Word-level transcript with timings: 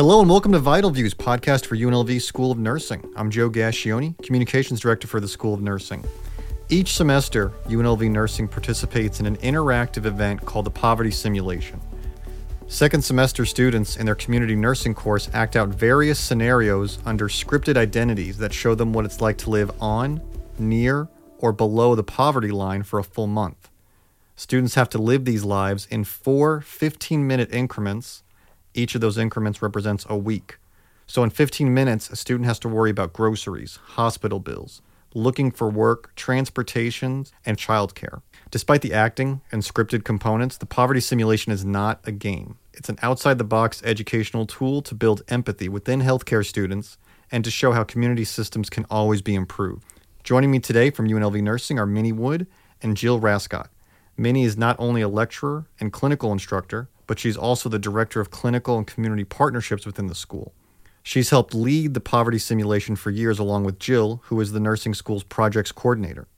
Hello 0.00 0.22
and 0.22 0.30
welcome 0.30 0.52
to 0.52 0.58
Vital 0.58 0.88
Views, 0.88 1.12
podcast 1.12 1.66
for 1.66 1.76
UNLV 1.76 2.22
School 2.22 2.50
of 2.50 2.56
Nursing. 2.56 3.04
I'm 3.16 3.30
Joe 3.30 3.50
Gascioni, 3.50 4.16
Communications 4.24 4.80
Director 4.80 5.06
for 5.06 5.20
the 5.20 5.28
School 5.28 5.52
of 5.52 5.60
Nursing. 5.60 6.02
Each 6.70 6.94
semester, 6.94 7.50
UNLV 7.66 8.10
Nursing 8.10 8.48
participates 8.48 9.20
in 9.20 9.26
an 9.26 9.36
interactive 9.36 10.06
event 10.06 10.40
called 10.46 10.64
the 10.64 10.70
Poverty 10.70 11.10
Simulation. 11.10 11.78
Second 12.66 13.04
semester 13.04 13.44
students 13.44 13.98
in 13.98 14.06
their 14.06 14.14
community 14.14 14.56
nursing 14.56 14.94
course 14.94 15.28
act 15.34 15.54
out 15.54 15.68
various 15.68 16.18
scenarios 16.18 16.98
under 17.04 17.28
scripted 17.28 17.76
identities 17.76 18.38
that 18.38 18.54
show 18.54 18.74
them 18.74 18.94
what 18.94 19.04
it's 19.04 19.20
like 19.20 19.36
to 19.36 19.50
live 19.50 19.70
on, 19.82 20.22
near, 20.58 21.08
or 21.36 21.52
below 21.52 21.94
the 21.94 22.02
poverty 22.02 22.50
line 22.50 22.84
for 22.84 22.98
a 22.98 23.04
full 23.04 23.26
month. 23.26 23.68
Students 24.34 24.76
have 24.76 24.88
to 24.88 24.98
live 24.98 25.26
these 25.26 25.44
lives 25.44 25.86
in 25.90 26.04
four 26.04 26.62
15 26.62 27.26
minute 27.26 27.52
increments. 27.52 28.22
Each 28.74 28.94
of 28.94 29.00
those 29.00 29.18
increments 29.18 29.62
represents 29.62 30.06
a 30.08 30.16
week. 30.16 30.58
So, 31.06 31.24
in 31.24 31.30
15 31.30 31.74
minutes, 31.74 32.08
a 32.10 32.16
student 32.16 32.46
has 32.46 32.58
to 32.60 32.68
worry 32.68 32.90
about 32.90 33.12
groceries, 33.12 33.78
hospital 33.94 34.38
bills, 34.38 34.80
looking 35.12 35.50
for 35.50 35.68
work, 35.68 36.14
transportation, 36.14 37.26
and 37.44 37.56
childcare. 37.56 38.22
Despite 38.50 38.82
the 38.82 38.92
acting 38.92 39.40
and 39.50 39.62
scripted 39.62 40.04
components, 40.04 40.56
the 40.56 40.66
poverty 40.66 41.00
simulation 41.00 41.50
is 41.50 41.64
not 41.64 42.00
a 42.04 42.12
game. 42.12 42.58
It's 42.72 42.88
an 42.88 42.98
outside 43.02 43.38
the 43.38 43.44
box 43.44 43.82
educational 43.84 44.46
tool 44.46 44.82
to 44.82 44.94
build 44.94 45.22
empathy 45.28 45.68
within 45.68 46.00
healthcare 46.00 46.46
students 46.46 46.96
and 47.32 47.44
to 47.44 47.50
show 47.50 47.72
how 47.72 47.84
community 47.84 48.24
systems 48.24 48.70
can 48.70 48.86
always 48.90 49.22
be 49.22 49.34
improved. 49.34 49.84
Joining 50.22 50.50
me 50.50 50.60
today 50.60 50.90
from 50.90 51.08
UNLV 51.08 51.42
Nursing 51.42 51.78
are 51.78 51.86
Minnie 51.86 52.12
Wood 52.12 52.46
and 52.82 52.96
Jill 52.96 53.20
Racicot. 53.20 53.66
Minnie 54.16 54.44
is 54.44 54.56
not 54.56 54.76
only 54.78 55.00
a 55.00 55.08
lecturer 55.08 55.66
and 55.80 55.92
clinical 55.92 56.30
instructor, 56.30 56.88
but 57.10 57.18
she's 57.18 57.36
also 57.36 57.68
the 57.68 57.76
director 57.76 58.20
of 58.20 58.30
clinical 58.30 58.78
and 58.78 58.86
community 58.86 59.24
partnerships 59.24 59.84
within 59.84 60.06
the 60.06 60.14
school. 60.14 60.54
She's 61.02 61.30
helped 61.30 61.52
lead 61.52 61.94
the 61.94 62.00
poverty 62.00 62.38
simulation 62.38 62.94
for 62.94 63.10
years 63.10 63.40
along 63.40 63.64
with 63.64 63.80
Jill, 63.80 64.22
who 64.26 64.40
is 64.40 64.52
the 64.52 64.60
nursing 64.60 64.94
school's 64.94 65.24
projects 65.24 65.72
coordinator. 65.72 66.28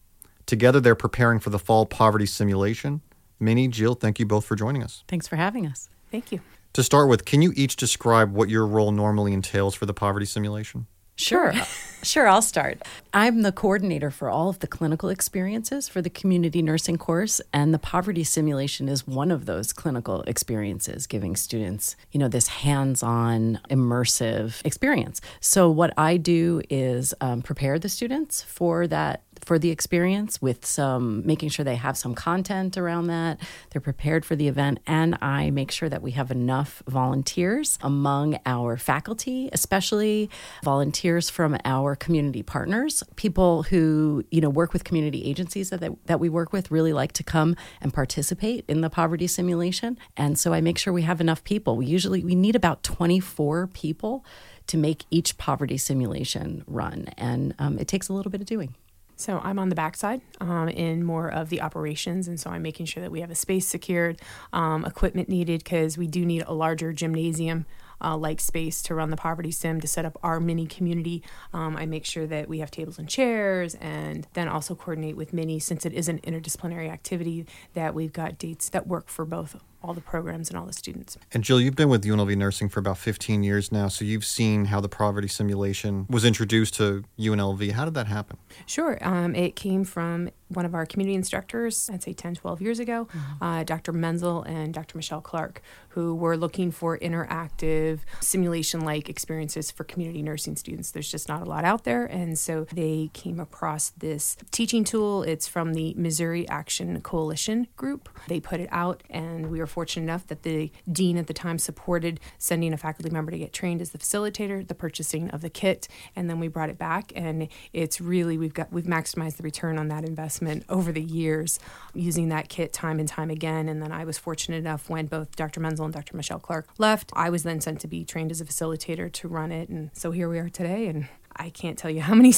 Together, 0.47 0.81
they're 0.81 0.95
preparing 0.95 1.41
for 1.41 1.51
the 1.51 1.59
fall 1.59 1.85
poverty 1.85 2.25
simulation. 2.25 3.03
Minnie, 3.39 3.69
Jill, 3.69 3.95
thank 3.95 4.19
you 4.19 4.25
both 4.25 4.47
for 4.47 4.57
joining 4.57 4.83
us. 4.83 5.05
Thanks 5.09 5.29
for 5.29 5.37
having 5.37 5.67
us. 5.67 5.91
Thank 6.11 6.33
you. 6.33 6.41
To 6.73 6.83
start 6.83 7.11
with, 7.11 7.27
can 7.27 7.43
you 7.43 7.53
each 7.55 7.77
describe 7.77 8.33
what 8.33 8.49
your 8.49 8.67
role 8.67 8.93
normally 8.93 9.35
entails 9.35 9.75
for 9.75 9.85
the 9.85 9.93
poverty 9.93 10.25
simulation? 10.25 10.87
Sure. 11.17 11.53
sure, 12.03 12.27
I'll 12.27 12.43
start. 12.43 12.83
I'm 13.13 13.43
the 13.43 13.53
coordinator 13.53 14.11
for 14.11 14.29
all 14.29 14.49
of 14.49 14.59
the 14.61 14.67
clinical 14.67 15.09
experiences 15.09 15.89
for 15.89 16.01
the 16.03 16.11
community 16.11 16.63
nursing 16.63 16.99
course 16.99 17.41
and 17.53 17.73
the 17.73 17.79
poverty 17.79 18.25
simulation 18.25 18.89
is 18.89 19.07
one 19.07 19.31
of 19.31 19.47
those 19.47 19.73
clinical 19.73 20.23
experiences 20.23 21.07
giving 21.07 21.37
students, 21.37 21.97
you 22.11 22.19
know, 22.19 22.29
this 22.29 22.49
hands-on 22.49 23.61
immersive 23.71 24.65
experience. 24.65 25.21
So 25.41 25.71
what 25.71 25.93
I 25.97 26.17
do 26.17 26.63
is 26.71 27.15
um, 27.21 27.43
prepare 27.43 27.79
the 27.79 27.89
students 27.89 28.43
for 28.43 28.87
that 28.89 29.23
for 29.45 29.59
the 29.59 29.71
experience 29.71 30.41
with 30.41 30.65
some 30.65 31.27
making 31.27 31.49
sure 31.49 31.65
they 31.65 31.77
have 31.77 31.97
some 31.97 32.15
content 32.15 32.77
around 32.77 33.09
that. 33.09 33.41
They're 33.71 33.81
prepared 33.81 34.25
for 34.25 34.37
the 34.37 34.49
event, 34.49 34.81
and 34.87 35.19
I 35.21 35.51
make 35.51 35.71
sure 35.71 35.89
that 35.89 36.03
we 36.03 36.13
have 36.13 36.31
enough 36.31 36.83
volunteers 36.87 37.79
among 37.83 38.39
our 38.47 38.77
faculty, 38.77 39.49
especially 39.53 40.31
volunteers 40.63 41.29
from 41.29 41.57
our 41.65 41.97
community 41.97 42.43
partners, 42.43 43.03
people 43.17 43.65
who 43.65 44.25
you 44.31 44.41
know 44.41 44.51
work 44.51 44.73
with 44.73 44.85
community 44.85 45.25
agencies 45.25 45.71
that 45.71 45.81
they, 45.81 45.91
that 46.07 46.21
we 46.21 46.29
work 46.29 46.53
with 46.53 46.71
really 46.71 46.93
like 46.93 47.13
to 47.13 47.23
come 47.23 47.57
and 47.81 47.93
participate 47.93 48.65
in 48.69 48.81
the 48.81 48.91
poverty 48.91 49.27
simulation, 49.27 49.99
and 50.17 50.39
so 50.39 50.53
I 50.53 50.61
make 50.61 50.79
sure 50.79 50.93
we 50.93 51.03
have 51.03 51.21
enough 51.21 51.43
people. 51.45 51.77
We 51.77 51.87
usually 51.87 52.23
we 52.23 52.35
need 52.35 52.57
about 52.57 52.83
24 52.83 53.69
people 53.69 54.25
to 54.69 54.77
make 54.77 55.05
each 55.11 55.37
poverty 55.39 55.77
simulation 55.77 56.63
run, 56.67 57.09
and 57.19 57.55
um, 57.59 57.79
it 57.79 57.89
takes 57.89 58.09
a 58.09 58.13
little 58.13 58.31
bit 58.31 58.41
of 58.41 58.47
doing. 58.47 58.77
So 59.17 59.41
I'm 59.43 59.59
on 59.59 59.69
the 59.69 59.75
backside 59.75 60.21
um, 60.41 60.69
in 60.69 61.05
more 61.05 61.29
of 61.29 61.49
the 61.49 61.61
operations, 61.61 62.29
and 62.29 62.41
so 62.41 62.51
I'm 62.51 62.63
making 62.63 62.87
sure 62.87 63.03
that 63.03 63.13
we 63.13 63.21
have 63.21 63.31
a 63.31 63.35
space 63.35 63.67
secured, 63.67 64.21
um, 64.53 64.85
equipment 64.85 65.29
needed 65.29 65.63
because 65.63 65.97
we 65.97 66.07
do 66.07 66.25
need 66.27 66.45
a 66.47 66.53
larger 66.53 66.93
gymnasium. 66.93 67.67
Uh, 68.05 68.17
like 68.17 68.41
space 68.41 68.83
to 68.83 68.97
run 68.97 69.11
the 69.11 69.17
poverty 69.17 69.53
sim 69.53 69.81
to 69.81 69.87
set 69.87 70.05
up 70.05 70.19
our 70.25 70.41
mini 70.41 70.67
community. 70.67 71.23
Um, 71.53 71.77
I 71.77 71.87
make 71.87 72.05
sure 72.05 72.27
that 72.27 72.49
we 72.49 72.59
have 72.59 72.69
tables 72.69 72.99
and 72.99 73.09
chairs, 73.09 73.77
and 73.77 74.27
then 74.33 74.49
also 74.49 74.75
coordinate 74.75 75.17
with 75.17 75.33
Minnie 75.33 75.61
since 75.61 75.87
it 75.87 75.93
is 75.93 76.09
an 76.09 76.19
interdisciplinary 76.23 76.91
activity 76.91 77.47
that 77.75 77.95
we've 77.95 78.13
got 78.13 78.39
dates 78.39 78.69
that 78.71 78.89
work 78.89 79.09
for 79.09 79.25
both 79.25 79.55
all 79.83 79.95
the 79.95 80.01
programs 80.01 80.49
and 80.49 80.59
all 80.59 80.67
the 80.67 80.73
students. 80.73 81.19
And 81.33 81.43
Jill, 81.43 81.61
you've 81.61 81.77
been 81.77 81.89
with 81.89 82.05
UNLV 82.05 82.37
Nursing 82.37 82.69
for 82.69 82.81
about 82.81 82.99
15 82.99 83.43
years 83.43 83.73
now, 83.73 83.89
so 83.89 84.05
you've 84.05 84.25
seen 84.25 84.67
how 84.67 84.81
the 84.81 84.89
poverty 84.89 85.29
simulation 85.29 86.07
was 86.09 86.25
introduced 86.25 86.75
to 86.75 87.05
UNLV. 87.19 87.73
How 87.73 87.85
did 87.85 87.95
that 87.95 88.07
happen? 88.07 88.39
Sure. 88.67 88.99
Um, 89.01 89.35
it 89.35 89.57
came 89.57 89.85
from 89.85 90.31
one 90.55 90.65
of 90.67 90.75
our 90.75 90.87
community 90.87 91.15
instructors, 91.15 91.89
I'd 91.93 92.03
say 92.03 92.13
10, 92.13 92.37
12 92.37 92.63
years 92.63 92.79
ago, 92.79 93.07
mm-hmm. 93.07 93.45
uh, 93.45 93.65
Dr. 93.65 93.93
Menzel 93.93 94.43
and 94.43 94.73
Dr. 94.73 94.97
Michelle 94.97 95.21
Clark, 95.21 95.63
who 95.91 96.15
were 96.15 96.37
looking 96.37 96.71
for 96.71 96.99
interactive 96.99 98.01
simulation 98.21 98.81
like 98.81 99.09
experiences 99.09 99.71
for 99.71 99.85
community 99.85 100.23
nursing 100.23 100.57
students. 100.57 100.91
There's 100.91 101.11
just 101.11 101.29
not 101.29 101.43
a 101.43 101.45
lot 101.45 101.65
out 101.65 101.85
there. 101.85 102.05
And 102.05 102.39
so 102.39 102.67
they 102.73 103.11
came 103.13 103.41
across 103.41 103.91
this 103.91 104.37
teaching 104.51 104.85
tool. 104.85 105.23
It's 105.23 105.47
from 105.47 105.75
the 105.75 105.95
Missouri 105.97 106.49
Action 106.49 107.01
Coalition 107.01 107.69
group. 107.77 108.09
They 108.29 108.41
put 108.41 108.61
it 108.61 108.69
out, 108.73 109.03
and 109.11 109.51
we 109.51 109.59
were 109.59 109.67
fortunate 109.73 110.05
enough 110.05 110.27
that 110.29 110.43
the 110.43 110.71
dean 110.91 111.17
at 111.17 111.27
the 111.27 111.35
time 111.35 111.59
supported 111.59 112.21
sending 112.39 112.73
a 112.73 112.77
faculty 112.77 113.11
member 113.11 113.31
to 113.31 113.39
get 113.39 113.53
trained 113.53 113.81
as 113.81 113.91
the 113.91 113.99
facilitator, 113.99 114.67
the 114.67 114.75
purchasing 114.75 115.31
of 115.31 115.41
the 115.41 115.51
kit, 115.51 115.89
and 116.15 116.29
then 116.31 116.39
we 116.39 116.49
brought 116.49 116.71
it 116.71 116.79
back. 116.79 117.13
And 117.15 117.49
it's 117.73 118.01
really, 118.01 118.39
we've 118.39 118.55
got, 118.55 118.73
we've 118.73 118.85
maximized 118.85 119.37
the 119.37 119.43
return 119.43 119.79
on 119.79 119.89
that 119.89 120.05
investment 120.05 120.65
over 120.69 120.93
the 120.93 121.03
years 121.03 121.59
using 121.95 122.29
that 122.29 122.49
kit 122.49 122.73
time 122.73 122.99
and 122.99 123.09
time 123.09 123.31
again. 123.31 123.69
And 123.69 123.83
then 123.83 123.93
I 123.93 124.05
was 124.05 124.19
fortunate 124.19 124.59
enough 124.59 124.89
when 124.89 125.07
both 125.07 125.35
Dr. 125.37 125.61
Menzel 125.61 125.87
and 125.87 125.95
Dr. 125.95 126.17
Michelle 126.17 126.39
Clark 126.39 126.69
left, 126.79 127.11
I 127.15 127.31
was 127.31 127.43
then 127.43 127.61
sent 127.61 127.81
to 127.81 127.89
be 127.89 128.05
trained 128.05 128.31
as 128.31 128.41
a 128.41 128.45
facilitator 128.45 129.11
to 129.13 129.29
run 129.29 129.53
it. 129.53 129.69
And 129.69 129.91
so 129.93 130.11
here 130.11 130.29
we 130.29 130.39
are 130.39 130.49
today. 130.49 130.87
And 130.87 131.09
I 131.37 131.51
can't 131.51 131.79
tell 131.79 131.91
you 131.91 132.03
how 132.03 132.15
many 132.15 132.33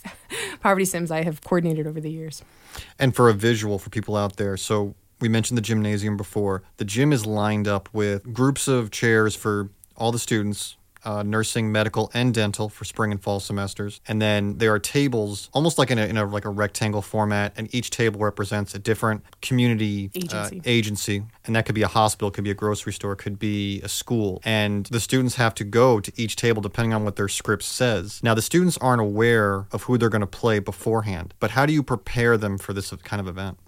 poverty 0.60 0.84
sims 0.84 1.10
I 1.10 1.22
have 1.24 1.42
coordinated 1.42 1.86
over 1.86 2.00
the 2.00 2.10
years. 2.10 2.42
And 2.98 3.14
for 3.14 3.28
a 3.28 3.34
visual 3.34 3.78
for 3.78 3.90
people 3.90 4.16
out 4.16 4.36
there, 4.36 4.56
so 4.56 4.94
we 5.20 5.28
mentioned 5.28 5.58
the 5.58 5.62
gymnasium 5.62 6.16
before. 6.16 6.62
The 6.78 6.84
gym 6.84 7.12
is 7.12 7.26
lined 7.26 7.68
up 7.68 7.88
with 7.92 8.32
groups 8.32 8.68
of 8.68 8.90
chairs 8.90 9.34
for 9.34 9.70
all 9.96 10.12
the 10.12 10.18
students 10.18 10.76
uh, 11.04 11.22
nursing, 11.22 11.72
medical, 11.72 12.10
and 12.14 12.34
dental 12.34 12.68
for 12.68 12.84
spring 12.84 13.10
and 13.10 13.22
fall 13.22 13.40
semesters. 13.40 14.00
And 14.06 14.20
then 14.20 14.58
there 14.58 14.72
are 14.72 14.78
tables, 14.78 15.48
almost 15.52 15.78
like 15.78 15.90
in 15.90 15.98
a, 15.98 16.06
in 16.06 16.16
a 16.16 16.24
like 16.24 16.44
a 16.44 16.50
rectangle 16.50 17.02
format, 17.02 17.52
and 17.56 17.74
each 17.74 17.90
table 17.90 18.20
represents 18.20 18.74
a 18.74 18.78
different 18.78 19.24
community 19.40 20.10
agency. 20.14 20.58
Uh, 20.58 20.62
agency. 20.64 21.22
And 21.46 21.56
that 21.56 21.66
could 21.66 21.74
be 21.74 21.82
a 21.82 21.88
hospital, 21.88 22.30
could 22.30 22.44
be 22.44 22.50
a 22.50 22.54
grocery 22.54 22.92
store, 22.92 23.16
could 23.16 23.38
be 23.38 23.80
a 23.82 23.88
school. 23.88 24.40
And 24.44 24.86
the 24.86 25.00
students 25.00 25.36
have 25.36 25.54
to 25.54 25.64
go 25.64 26.00
to 26.00 26.12
each 26.16 26.36
table 26.36 26.62
depending 26.62 26.92
on 26.92 27.04
what 27.04 27.16
their 27.16 27.28
script 27.28 27.62
says. 27.62 28.20
Now, 28.22 28.34
the 28.34 28.42
students 28.42 28.76
aren't 28.78 29.00
aware 29.00 29.66
of 29.72 29.84
who 29.84 29.96
they're 29.98 30.08
going 30.08 30.20
to 30.20 30.26
play 30.26 30.58
beforehand, 30.58 31.34
but 31.40 31.52
how 31.52 31.66
do 31.66 31.72
you 31.72 31.82
prepare 31.82 32.36
them 32.36 32.58
for 32.58 32.72
this 32.72 32.90
kind 33.04 33.20
of 33.20 33.26
event? 33.26 33.58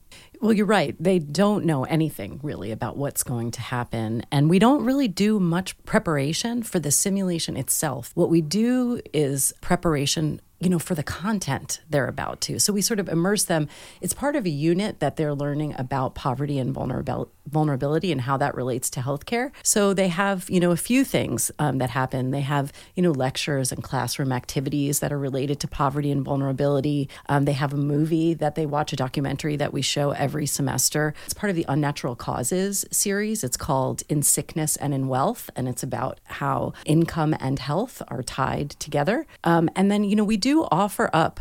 Well, 0.42 0.52
you're 0.52 0.66
right. 0.66 0.96
They 0.98 1.20
don't 1.20 1.64
know 1.64 1.84
anything 1.84 2.40
really 2.42 2.72
about 2.72 2.96
what's 2.96 3.22
going 3.22 3.52
to 3.52 3.60
happen. 3.60 4.24
And 4.32 4.50
we 4.50 4.58
don't 4.58 4.84
really 4.84 5.06
do 5.06 5.38
much 5.38 5.80
preparation 5.84 6.64
for 6.64 6.80
the 6.80 6.90
simulation 6.90 7.56
itself. 7.56 8.10
What 8.16 8.28
we 8.28 8.40
do 8.40 9.00
is 9.14 9.54
preparation 9.60 10.40
you 10.62 10.70
know, 10.70 10.78
for 10.78 10.94
the 10.94 11.02
content 11.02 11.80
they're 11.90 12.06
about 12.06 12.40
to. 12.42 12.60
So 12.60 12.72
we 12.72 12.82
sort 12.82 13.00
of 13.00 13.08
immerse 13.08 13.44
them. 13.44 13.68
It's 14.00 14.14
part 14.14 14.36
of 14.36 14.46
a 14.46 14.50
unit 14.50 15.00
that 15.00 15.16
they're 15.16 15.34
learning 15.34 15.74
about 15.76 16.14
poverty 16.14 16.58
and 16.58 16.72
vulnerability 16.72 18.12
and 18.12 18.20
how 18.20 18.36
that 18.36 18.54
relates 18.54 18.88
to 18.90 19.00
healthcare. 19.00 19.50
So 19.64 19.92
they 19.92 20.08
have, 20.08 20.48
you 20.48 20.60
know, 20.60 20.70
a 20.70 20.76
few 20.76 21.04
things 21.04 21.50
um, 21.58 21.78
that 21.78 21.90
happen. 21.90 22.30
They 22.30 22.42
have, 22.42 22.72
you 22.94 23.02
know, 23.02 23.10
lectures 23.10 23.72
and 23.72 23.82
classroom 23.82 24.30
activities 24.30 25.00
that 25.00 25.12
are 25.12 25.18
related 25.18 25.58
to 25.60 25.68
poverty 25.68 26.12
and 26.12 26.24
vulnerability. 26.24 27.08
Um, 27.28 27.44
they 27.44 27.54
have 27.54 27.72
a 27.72 27.76
movie 27.76 28.34
that 28.34 28.54
they 28.54 28.66
watch, 28.66 28.92
a 28.92 28.96
documentary 28.96 29.56
that 29.56 29.72
we 29.72 29.82
show 29.82 30.12
every 30.12 30.46
semester. 30.46 31.12
It's 31.24 31.34
part 31.34 31.50
of 31.50 31.56
the 31.56 31.66
Unnatural 31.68 32.14
Causes 32.14 32.84
series. 32.92 33.42
It's 33.42 33.56
called 33.56 34.04
In 34.08 34.22
Sickness 34.22 34.76
and 34.76 34.94
in 34.94 35.08
Wealth, 35.08 35.50
and 35.56 35.68
it's 35.68 35.82
about 35.82 36.20
how 36.24 36.72
income 36.84 37.34
and 37.40 37.58
health 37.58 38.00
are 38.06 38.22
tied 38.22 38.70
together. 38.70 39.26
Um, 39.42 39.68
and 39.74 39.90
then, 39.90 40.04
you 40.04 40.14
know, 40.14 40.24
we 40.24 40.36
do 40.36 40.51
offer 40.70 41.10
up 41.12 41.40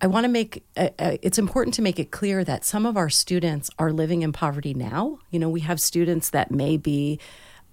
I 0.00 0.06
want 0.06 0.24
to 0.24 0.28
make 0.28 0.64
uh, 0.76 0.90
uh, 0.98 1.16
it's 1.22 1.38
important 1.38 1.74
to 1.74 1.82
make 1.82 1.98
it 1.98 2.10
clear 2.10 2.44
that 2.44 2.64
some 2.64 2.86
of 2.86 2.96
our 2.96 3.10
students 3.10 3.68
are 3.78 3.92
living 3.92 4.22
in 4.22 4.32
poverty 4.32 4.74
now. 4.74 5.18
You 5.30 5.40
know, 5.40 5.48
we 5.48 5.60
have 5.60 5.80
students 5.80 6.30
that 6.30 6.50
may 6.50 6.76
be 6.76 7.18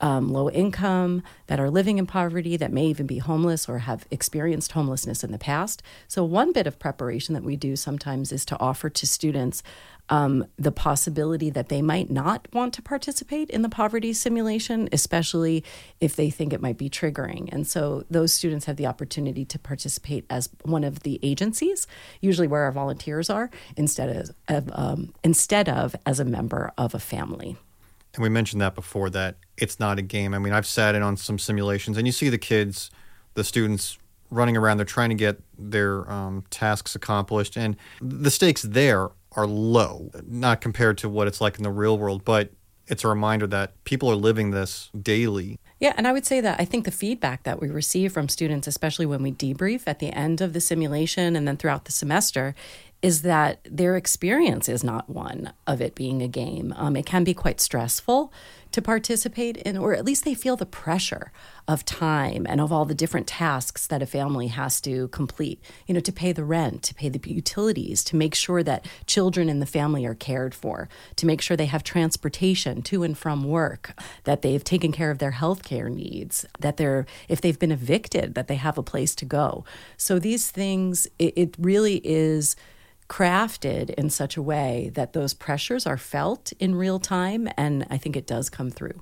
um, 0.01 0.29
low 0.29 0.49
income, 0.49 1.23
that 1.47 1.59
are 1.59 1.69
living 1.69 1.97
in 1.97 2.05
poverty, 2.05 2.57
that 2.57 2.71
may 2.71 2.85
even 2.85 3.07
be 3.07 3.19
homeless 3.19 3.69
or 3.69 3.79
have 3.79 4.05
experienced 4.11 4.73
homelessness 4.73 5.23
in 5.23 5.31
the 5.31 5.37
past. 5.37 5.81
So, 6.07 6.23
one 6.23 6.51
bit 6.51 6.67
of 6.67 6.79
preparation 6.79 7.33
that 7.33 7.43
we 7.43 7.55
do 7.55 7.75
sometimes 7.75 8.31
is 8.31 8.45
to 8.45 8.59
offer 8.59 8.89
to 8.89 9.07
students 9.07 9.63
um, 10.09 10.45
the 10.57 10.71
possibility 10.71 11.49
that 11.49 11.69
they 11.69 11.81
might 11.81 12.11
not 12.11 12.47
want 12.53 12.73
to 12.75 12.81
participate 12.81 13.49
in 13.49 13.63
the 13.63 13.69
poverty 13.69 14.13
simulation, 14.13 14.87
especially 14.91 15.63
if 15.99 16.15
they 16.15 16.29
think 16.29 16.53
it 16.53 16.61
might 16.61 16.77
be 16.77 16.89
triggering. 16.89 17.49
And 17.51 17.65
so, 17.65 18.03
those 18.09 18.33
students 18.33 18.65
have 18.65 18.77
the 18.77 18.87
opportunity 18.87 19.45
to 19.45 19.59
participate 19.59 20.25
as 20.29 20.49
one 20.63 20.83
of 20.83 21.01
the 21.01 21.19
agencies, 21.23 21.87
usually 22.21 22.47
where 22.47 22.63
our 22.63 22.71
volunteers 22.71 23.29
are, 23.29 23.49
instead 23.77 24.33
of, 24.47 24.69
um, 24.73 25.13
instead 25.23 25.69
of 25.69 25.95
as 26.05 26.19
a 26.19 26.25
member 26.25 26.71
of 26.77 26.93
a 26.93 26.99
family. 26.99 27.57
And 28.15 28.23
we 28.23 28.29
mentioned 28.29 28.61
that 28.61 28.75
before 28.75 29.09
that 29.11 29.35
it's 29.57 29.79
not 29.79 29.99
a 29.99 30.01
game. 30.01 30.33
I 30.33 30.39
mean, 30.39 30.53
I've 30.53 30.65
sat 30.65 30.95
in 30.95 31.03
on 31.03 31.17
some 31.17 31.37
simulations 31.37 31.97
and 31.97 32.07
you 32.07 32.13
see 32.13 32.29
the 32.29 32.37
kids, 32.37 32.89
the 33.33 33.43
students 33.43 33.97
running 34.29 34.57
around, 34.57 34.77
they're 34.77 34.85
trying 34.85 35.09
to 35.09 35.15
get 35.15 35.39
their 35.57 36.09
um, 36.11 36.43
tasks 36.49 36.95
accomplished. 36.95 37.55
And 37.57 37.75
the 38.01 38.31
stakes 38.31 38.61
there 38.61 39.09
are 39.33 39.47
low, 39.47 40.11
not 40.25 40.61
compared 40.61 40.97
to 40.99 41.09
what 41.09 41.27
it's 41.27 41.41
like 41.41 41.57
in 41.57 41.63
the 41.63 41.71
real 41.71 41.97
world, 41.97 42.23
but 42.23 42.51
it's 42.87 43.03
a 43.03 43.07
reminder 43.07 43.47
that 43.47 43.83
people 43.83 44.09
are 44.09 44.15
living 44.15 44.51
this 44.51 44.89
daily. 44.99 45.59
Yeah, 45.79 45.93
and 45.97 46.07
I 46.07 46.13
would 46.13 46.25
say 46.25 46.39
that 46.41 46.59
I 46.59 46.65
think 46.65 46.85
the 46.85 46.91
feedback 46.91 47.43
that 47.43 47.59
we 47.59 47.69
receive 47.69 48.13
from 48.13 48.29
students, 48.29 48.67
especially 48.67 49.05
when 49.05 49.21
we 49.21 49.31
debrief 49.31 49.83
at 49.87 49.99
the 49.99 50.11
end 50.13 50.39
of 50.39 50.53
the 50.53 50.61
simulation 50.61 51.35
and 51.35 51.47
then 51.47 51.57
throughout 51.57 51.85
the 51.85 51.91
semester, 51.91 52.55
is 53.01 53.21
that 53.21 53.59
their 53.69 53.95
experience 53.95 54.67
is 54.67 54.83
not 54.83 55.09
one 55.09 55.53
of 55.67 55.81
it 55.81 55.95
being 55.95 56.21
a 56.21 56.27
game. 56.27 56.73
Um, 56.77 56.95
it 56.95 57.05
can 57.05 57.23
be 57.23 57.33
quite 57.33 57.61
stressful 57.61 58.33
to 58.71 58.81
participate 58.81 59.55
in, 59.57 59.77
or 59.77 59.93
at 59.93 60.03
least 60.03 60.25
they 60.25 60.33
feel 60.33 60.57
the 60.57 60.65
pressure 60.65 61.31
of 61.67 61.85
time 61.85 62.45
and 62.49 62.59
of 62.59 62.71
all 62.73 62.83
the 62.83 62.93
different 62.93 63.25
tasks 63.25 63.87
that 63.87 64.01
a 64.01 64.05
family 64.05 64.47
has 64.47 64.81
to 64.81 65.07
complete. 65.09 65.61
You 65.87 65.93
know, 65.93 66.01
to 66.01 66.11
pay 66.11 66.31
the 66.31 66.43
rent, 66.43 66.83
to 66.83 66.93
pay 66.93 67.07
the 67.07 67.21
utilities, 67.29 68.03
to 68.05 68.17
make 68.17 68.35
sure 68.35 68.63
that 68.63 68.85
children 69.05 69.47
in 69.47 69.59
the 69.59 69.65
family 69.65 70.05
are 70.05 70.13
cared 70.13 70.53
for, 70.53 70.89
to 71.15 71.25
make 71.25 71.41
sure 71.41 71.55
they 71.55 71.67
have 71.67 71.83
transportation 71.83 72.81
to 72.81 73.03
and 73.03 73.17
from 73.17 73.45
work, 73.45 73.97
that 74.25 74.41
they've 74.41 74.63
taken 74.63 74.91
care 74.91 75.11
of 75.11 75.19
their 75.19 75.31
health 75.31 75.63
care 75.63 75.89
needs, 75.89 76.45
that 76.59 76.75
they're, 76.77 77.05
if 77.29 77.39
they've 77.39 77.59
been 77.59 77.71
evicted, 77.71 78.35
that 78.35 78.47
they 78.47 78.55
have 78.55 78.77
a 78.77 78.83
place 78.83 79.15
to 79.15 79.25
go. 79.25 79.63
So 79.95 80.19
these 80.19 80.51
things, 80.51 81.07
it, 81.17 81.33
it 81.37 81.55
really 81.57 82.01
is 82.03 82.57
crafted 83.07 83.91
in 83.91 84.09
such 84.09 84.35
a 84.35 84.41
way 84.41 84.91
that 84.95 85.13
those 85.13 85.33
pressures 85.33 85.85
are 85.85 85.97
felt 85.97 86.53
in 86.59 86.75
real 86.75 86.99
time 86.99 87.47
and 87.57 87.85
I 87.89 87.97
think 87.97 88.15
it 88.15 88.25
does 88.25 88.49
come 88.49 88.71
through. 88.71 89.01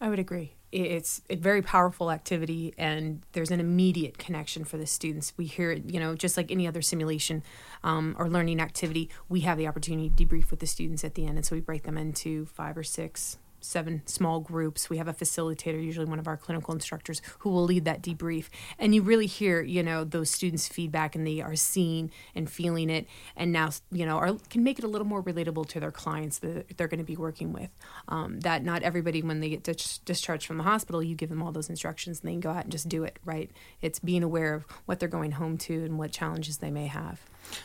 I 0.00 0.08
would 0.08 0.18
agree. 0.18 0.54
It's 0.72 1.20
a 1.28 1.36
very 1.36 1.60
powerful 1.60 2.10
activity 2.10 2.72
and 2.78 3.22
there's 3.32 3.50
an 3.50 3.60
immediate 3.60 4.16
connection 4.16 4.64
for 4.64 4.78
the 4.78 4.86
students. 4.86 5.34
We 5.36 5.44
hear 5.44 5.72
it, 5.72 5.92
you 5.92 6.00
know, 6.00 6.14
just 6.14 6.38
like 6.38 6.50
any 6.50 6.66
other 6.66 6.80
simulation 6.80 7.42
um, 7.84 8.16
or 8.18 8.30
learning 8.30 8.58
activity, 8.58 9.10
we 9.28 9.40
have 9.40 9.58
the 9.58 9.68
opportunity 9.68 10.08
to 10.08 10.24
debrief 10.24 10.50
with 10.50 10.60
the 10.60 10.66
students 10.66 11.04
at 11.04 11.14
the 11.14 11.26
end. 11.26 11.36
And 11.36 11.44
so 11.44 11.54
we 11.54 11.60
break 11.60 11.82
them 11.82 11.98
into 11.98 12.46
five 12.46 12.78
or 12.78 12.82
six 12.82 13.36
seven 13.64 14.02
small 14.06 14.40
groups. 14.40 14.90
We 14.90 14.98
have 14.98 15.08
a 15.08 15.14
facilitator, 15.14 15.82
usually 15.82 16.06
one 16.06 16.18
of 16.18 16.26
our 16.26 16.36
clinical 16.36 16.74
instructors, 16.74 17.22
who 17.40 17.50
will 17.50 17.64
lead 17.64 17.84
that 17.84 18.02
debrief. 18.02 18.48
And 18.78 18.94
you 18.94 19.02
really 19.02 19.26
hear, 19.26 19.62
you 19.62 19.82
know, 19.82 20.04
those 20.04 20.30
students' 20.30 20.68
feedback 20.68 21.14
and 21.14 21.26
they 21.26 21.40
are 21.40 21.56
seeing 21.56 22.10
and 22.34 22.50
feeling 22.50 22.90
it 22.90 23.06
and 23.36 23.52
now, 23.52 23.70
you 23.90 24.06
know, 24.06 24.16
are, 24.18 24.36
can 24.50 24.62
make 24.64 24.78
it 24.78 24.84
a 24.84 24.88
little 24.88 25.06
more 25.06 25.22
relatable 25.22 25.68
to 25.68 25.80
their 25.80 25.90
clients 25.90 26.38
that 26.38 26.76
they're 26.76 26.88
going 26.88 26.98
to 26.98 27.04
be 27.04 27.16
working 27.16 27.52
with. 27.52 27.70
Um, 28.08 28.40
that 28.40 28.64
not 28.64 28.82
everybody, 28.82 29.22
when 29.22 29.40
they 29.40 29.50
get 29.50 29.62
dis- 29.62 29.98
discharged 29.98 30.46
from 30.46 30.58
the 30.58 30.64
hospital, 30.64 31.02
you 31.02 31.14
give 31.14 31.28
them 31.28 31.42
all 31.42 31.52
those 31.52 31.70
instructions 31.70 32.20
and 32.20 32.28
they 32.28 32.32
can 32.32 32.40
go 32.40 32.50
out 32.50 32.64
and 32.64 32.72
just 32.72 32.88
do 32.88 33.04
it, 33.04 33.18
right? 33.24 33.50
It's 33.80 33.98
being 33.98 34.22
aware 34.22 34.54
of 34.54 34.64
what 34.86 35.00
they're 35.00 35.08
going 35.08 35.32
home 35.32 35.58
to 35.58 35.84
and 35.84 35.98
what 35.98 36.12
challenges 36.12 36.58
they 36.58 36.70
may 36.70 36.86
have. 36.86 37.20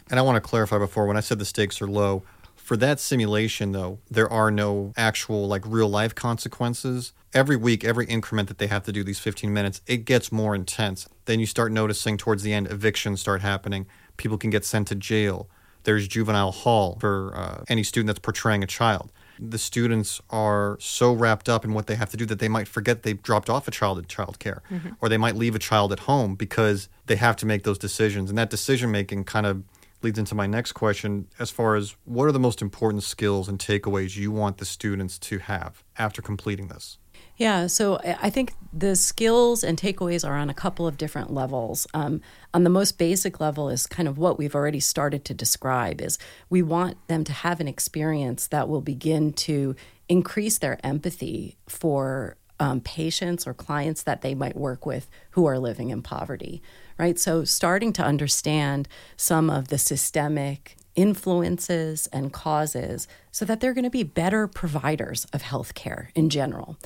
And 0.10 0.20
I 0.20 0.24
want 0.24 0.36
to 0.36 0.42
clarify 0.42 0.78
before 0.78 1.06
when 1.06 1.18
I 1.18 1.22
said 1.22 1.40
the 1.40 1.46
stakes 1.46 1.82
are 1.82 1.88
low, 1.88 2.24
for 2.68 2.75
that 2.75 3.00
simulation, 3.00 3.72
though, 3.72 4.00
there 4.12 4.30
are 4.30 4.52
no 4.52 4.92
actual 4.98 5.48
like 5.48 5.64
real 5.66 5.88
life 5.88 6.14
consequences. 6.14 7.14
Every 7.34 7.56
week, 7.56 7.86
every 7.86 8.06
increment 8.08 8.50
that 8.50 8.58
they 8.58 8.68
have 8.68 8.84
to 8.84 8.92
do 8.92 9.06
these 9.06 9.19
15 9.19 9.54
minutes, 9.54 9.80
it 9.88 10.04
gets 10.04 10.34
more 10.34 10.54
intense. 10.54 11.08
Then 11.28 11.40
you 11.40 11.46
start 11.46 11.72
noticing 11.72 12.18
towards 12.18 12.44
the 12.44 12.52
end, 12.52 12.69
evictions 12.69 13.22
start 13.22 13.40
happening. 13.40 13.86
People 14.18 14.38
can 14.38 14.50
get 14.50 14.66
sent 14.66 14.90
to 14.90 14.96
jail. 14.96 15.50
There's 15.84 16.10
juvenile 16.10 16.52
hall 16.52 16.98
for 17.00 17.31
uh, 17.38 17.64
any 17.69 17.84
student 17.84 18.08
that's 18.08 18.19
portraying 18.19 18.66
a 18.66 18.68
child. 18.68 19.14
The 19.40 19.58
students 19.58 20.19
are 20.30 20.75
so 20.81 21.14
wrapped 21.14 21.48
up 21.48 21.64
in 21.64 21.74
what 21.74 21.88
they 21.88 21.96
have 21.96 22.10
to 22.10 22.18
do 22.18 22.25
that 22.25 22.40
they 22.40 22.50
might 22.50 22.68
forget 22.68 23.04
they've 23.04 23.24
dropped 23.24 23.50
off 23.50 23.69
a 23.69 23.72
child 23.72 23.98
at 23.98 24.10
child 24.10 24.40
care, 24.40 24.62
mm-hmm. 24.69 24.90
or 25.00 25.08
they 25.08 25.18
might 25.18 25.38
leave 25.38 25.56
a 25.56 25.60
child 25.60 25.94
at 25.94 26.00
home 26.00 26.36
because 26.36 26.90
they 27.06 27.16
have 27.16 27.38
to 27.38 27.46
make 27.46 27.64
those 27.64 27.78
decisions. 27.78 28.30
And 28.30 28.38
that 28.38 28.50
decision 28.50 28.92
making 28.92 29.24
kind 29.24 29.46
of 29.46 29.64
leads 30.02 30.20
into 30.20 30.36
my 30.36 30.48
next 30.48 30.74
question 30.74 31.28
as 31.40 31.50
far 31.50 31.76
as 31.76 31.96
what 32.06 32.26
are 32.26 32.32
the 32.32 32.40
most 32.40 32.62
important 32.62 33.04
skills 33.04 33.50
and 33.50 33.60
takeaways 33.60 34.16
you 34.16 34.32
want 34.32 34.58
the 34.58 34.66
students 34.66 35.18
to 35.18 35.40
have 35.40 35.84
after 35.98 36.22
completing 36.22 36.68
this? 36.68 36.98
Yeah, 37.38 37.68
so 37.68 38.00
I 38.04 38.32
think 38.32 38.54
the 38.74 38.96
skills 38.96 39.64
and 39.64 39.78
takeaways 39.78 40.28
are 40.28 40.36
on 40.36 40.50
a 40.50 40.56
couple 40.56 40.88
of 40.88 40.98
different 40.98 41.32
levels. 41.32 41.86
Um, 41.94 42.22
on 42.52 42.64
the 42.64 42.70
most 42.70 42.98
basic 42.98 43.40
level 43.40 43.70
is 43.70 43.86
kind 43.86 44.08
of 44.08 44.18
what 44.18 44.40
we've 44.40 44.56
already 44.56 44.80
started 44.80 45.24
to 45.26 45.36
describe 45.36 46.02
is 46.02 46.18
we 46.50 46.64
want 46.64 46.98
them 47.08 47.24
to 47.26 47.34
have 47.34 47.60
an 47.60 47.68
experience 47.68 48.48
that 48.48 48.68
will 48.68 48.82
begin 48.82 49.34
to 49.34 49.76
increase 50.10 50.58
their 50.58 50.80
empathy 50.84 51.58
for 51.68 52.38
um, 52.60 52.82
patients 52.82 53.46
or 53.46 53.54
clients 53.54 54.02
that 54.04 54.22
they 54.22 54.34
might 54.34 54.56
work 54.56 54.86
with 54.86 55.08
who 55.32 55.46
are 55.46 55.60
living 55.60 55.92
in 55.92 56.02
poverty 56.02 56.64
right? 56.98 57.20
So 57.20 57.44
starting 57.44 57.94
to 57.94 58.04
understand 58.04 58.88
some 59.16 59.50
of 59.50 59.68
the 59.68 59.78
systemic 59.78 60.78
influences 60.98 62.08
and 62.08 62.34
causes 62.34 63.08
so 63.32 63.46
that 63.46 63.62
they're 63.62 63.74
going 63.74 63.84
to 63.86 63.90
be 63.90 64.04
better 64.04 64.48
providers 64.48 65.26
of 65.32 65.44
healthcare 65.44 66.08
in 66.16 66.30
general. 66.30 66.78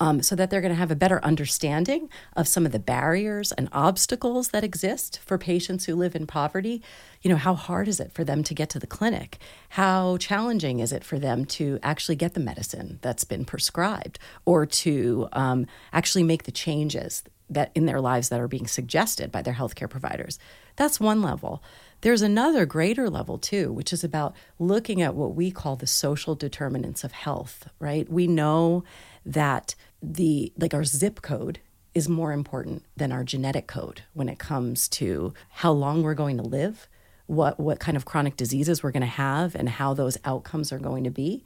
Um, 0.00 0.22
so 0.22 0.34
that 0.34 0.50
they're 0.50 0.60
going 0.60 0.72
to 0.72 0.78
have 0.78 0.90
a 0.90 0.96
better 0.96 1.24
understanding 1.24 2.08
of 2.34 2.48
some 2.48 2.66
of 2.66 2.72
the 2.72 2.80
barriers 2.80 3.52
and 3.52 3.68
obstacles 3.70 4.48
that 4.48 4.64
exist 4.64 5.20
for 5.24 5.38
patients 5.38 5.84
who 5.84 5.94
live 5.94 6.16
in 6.16 6.26
poverty. 6.26 6.82
You 7.22 7.30
know, 7.30 7.36
how 7.36 7.54
hard 7.54 7.86
is 7.86 8.00
it 8.00 8.12
for 8.12 8.24
them 8.24 8.42
to 8.42 8.54
get 8.54 8.68
to 8.70 8.80
the 8.80 8.88
clinic? 8.88 9.38
How 9.68 10.16
challenging 10.16 10.80
is 10.80 10.92
it 10.92 11.04
for 11.04 11.20
them 11.20 11.44
to 11.44 11.78
actually 11.84 12.16
get 12.16 12.34
the 12.34 12.40
medicine 12.40 12.98
that's 13.02 13.22
been 13.22 13.44
prescribed 13.44 14.18
or 14.44 14.66
to 14.66 15.28
um, 15.32 15.64
actually 15.92 16.24
make 16.24 16.42
the 16.42 16.50
changes 16.50 17.22
that 17.50 17.70
in 17.74 17.86
their 17.86 18.00
lives 18.00 18.28
that 18.28 18.40
are 18.40 18.48
being 18.48 18.66
suggested 18.66 19.30
by 19.30 19.42
their 19.42 19.54
healthcare 19.54 19.88
providers. 19.88 20.38
That's 20.76 21.00
one 21.00 21.22
level. 21.22 21.62
There's 22.00 22.22
another 22.22 22.66
greater 22.66 23.08
level 23.08 23.38
too, 23.38 23.72
which 23.72 23.92
is 23.92 24.04
about 24.04 24.34
looking 24.58 25.02
at 25.02 25.14
what 25.14 25.34
we 25.34 25.50
call 25.50 25.76
the 25.76 25.86
social 25.86 26.34
determinants 26.34 27.04
of 27.04 27.12
health, 27.12 27.68
right? 27.78 28.08
We 28.10 28.26
know 28.26 28.84
that 29.24 29.74
the 30.02 30.52
like 30.58 30.74
our 30.74 30.84
zip 30.84 31.22
code 31.22 31.60
is 31.94 32.08
more 32.08 32.32
important 32.32 32.84
than 32.96 33.12
our 33.12 33.24
genetic 33.24 33.66
code 33.66 34.02
when 34.12 34.28
it 34.28 34.38
comes 34.38 34.88
to 34.88 35.32
how 35.48 35.72
long 35.72 36.02
we're 36.02 36.14
going 36.14 36.36
to 36.36 36.42
live, 36.42 36.88
what 37.26 37.58
what 37.58 37.80
kind 37.80 37.96
of 37.96 38.04
chronic 38.04 38.36
diseases 38.36 38.82
we're 38.82 38.90
going 38.90 39.00
to 39.00 39.06
have 39.06 39.54
and 39.54 39.68
how 39.68 39.94
those 39.94 40.18
outcomes 40.24 40.72
are 40.72 40.78
going 40.78 41.04
to 41.04 41.10
be 41.10 41.44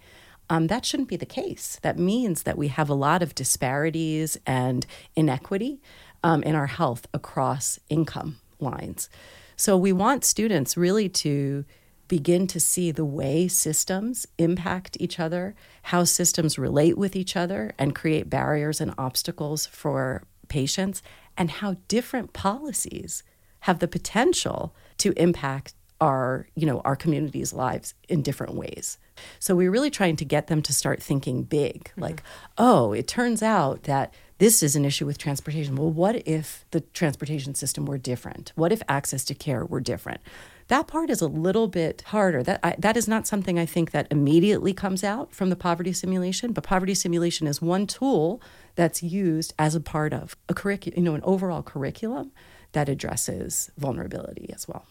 um, 0.50 0.69
that 0.69 0.85
shouldn't 0.85 1.09
be 1.09 1.17
the 1.17 1.26
case. 1.26 1.78
That 1.83 1.99
means 1.99 2.45
that 2.45 2.59
we 2.59 2.69
have 2.69 2.88
a 2.88 2.95
lot 2.95 3.23
of 3.23 3.35
disparities 3.35 4.38
and 4.47 4.87
inequity 5.14 5.81
um, 6.23 6.43
in 6.43 6.55
our 6.55 6.67
health 6.67 7.07
across 7.12 7.78
income 7.88 8.38
lines. 8.59 9.09
So 9.57 9.76
we 9.76 9.93
want 9.93 10.25
students 10.25 10.76
really 10.76 11.09
to 11.11 11.64
begin 12.09 12.47
to 12.47 12.59
see 12.59 12.90
the 12.90 13.05
way 13.05 13.49
systems 13.49 14.26
impact 14.38 14.97
each 14.99 15.21
other, 15.21 15.55
how 15.83 16.05
systems 16.05 16.59
relate 16.59 16.97
with 16.97 17.14
each 17.14 17.37
other 17.37 17.75
and 17.78 17.95
create 17.95 18.31
barriers 18.31 18.81
and 18.81 18.95
obstacles 18.97 19.67
for 19.67 20.23
patients, 20.49 21.02
and 21.37 21.50
how 21.50 21.76
different 21.87 22.33
policies 22.33 23.23
have 23.61 23.81
the 23.81 23.88
potential 23.88 24.75
to 24.97 25.12
impact 25.17 25.75
our, 26.00 26.47
you 26.55 26.67
know, 26.67 26.81
our 26.81 26.97
communities' 26.97 27.52
lives 27.52 27.95
in 28.09 28.23
different 28.23 28.55
ways. 28.55 28.99
So 29.38 29.57
we're 29.57 29.71
really 29.71 29.90
trying 29.90 30.17
to 30.17 30.25
get 30.25 30.47
them 30.47 30.62
to 30.62 30.73
start 30.73 31.02
thinking 31.02 31.43
big, 31.43 31.85
mm-hmm. 31.85 32.02
like, 32.02 32.23
oh, 32.57 32.93
it 32.93 33.09
turns 33.09 33.43
out 33.43 33.85
that 33.85 34.14
this 34.38 34.62
is 34.62 34.76
an 34.76 34.85
issue 34.85 35.05
with 35.05 35.19
transportation. 35.19 35.75
Well, 35.75 35.90
what 35.90 36.26
if 36.26 36.64
the 36.71 36.81
transportation 36.81 37.55
system 37.55 37.85
were 37.87 37.99
different? 37.99 38.52
What 38.55 38.73
if 38.73 38.81
access 38.88 39.25
to 39.25 39.35
care 39.35 39.64
were 39.64 39.81
different? 39.81 40.21
That 40.69 40.87
part 40.87 41.11
is 41.11 41.21
a 41.21 41.26
little 41.26 41.67
bit 41.67 42.02
harder. 42.02 42.45
That 42.45 42.61
I, 42.62 42.76
that 42.78 42.97
is 42.97 43.09
not 43.09 43.26
something 43.26 43.59
I 43.59 43.67
think 43.67 43.90
that 43.90 44.07
immediately 44.11 44.73
comes 44.73 45.02
out 45.02 45.35
from 45.35 45.50
the 45.50 45.57
poverty 45.57 45.93
simulation. 45.93 46.52
But 46.52 46.62
poverty 46.62 46.95
simulation 46.95 47.49
is 47.49 47.61
one 47.61 47.87
tool 47.87 48.40
that's 48.76 49.02
used 49.02 49.55
as 49.59 49.75
a 49.75 49.81
part 49.81 50.12
of 50.12 50.37
a 50.49 50.55
curriculum, 50.55 50.99
you 50.99 51.05
know, 51.05 51.17
an 51.17 51.23
overall 51.25 51.62
curriculum 51.62 52.31
that 52.73 52.88
addresses 52.88 53.71
vulnerability 53.76 54.52
as 54.55 54.69
well. 54.69 54.87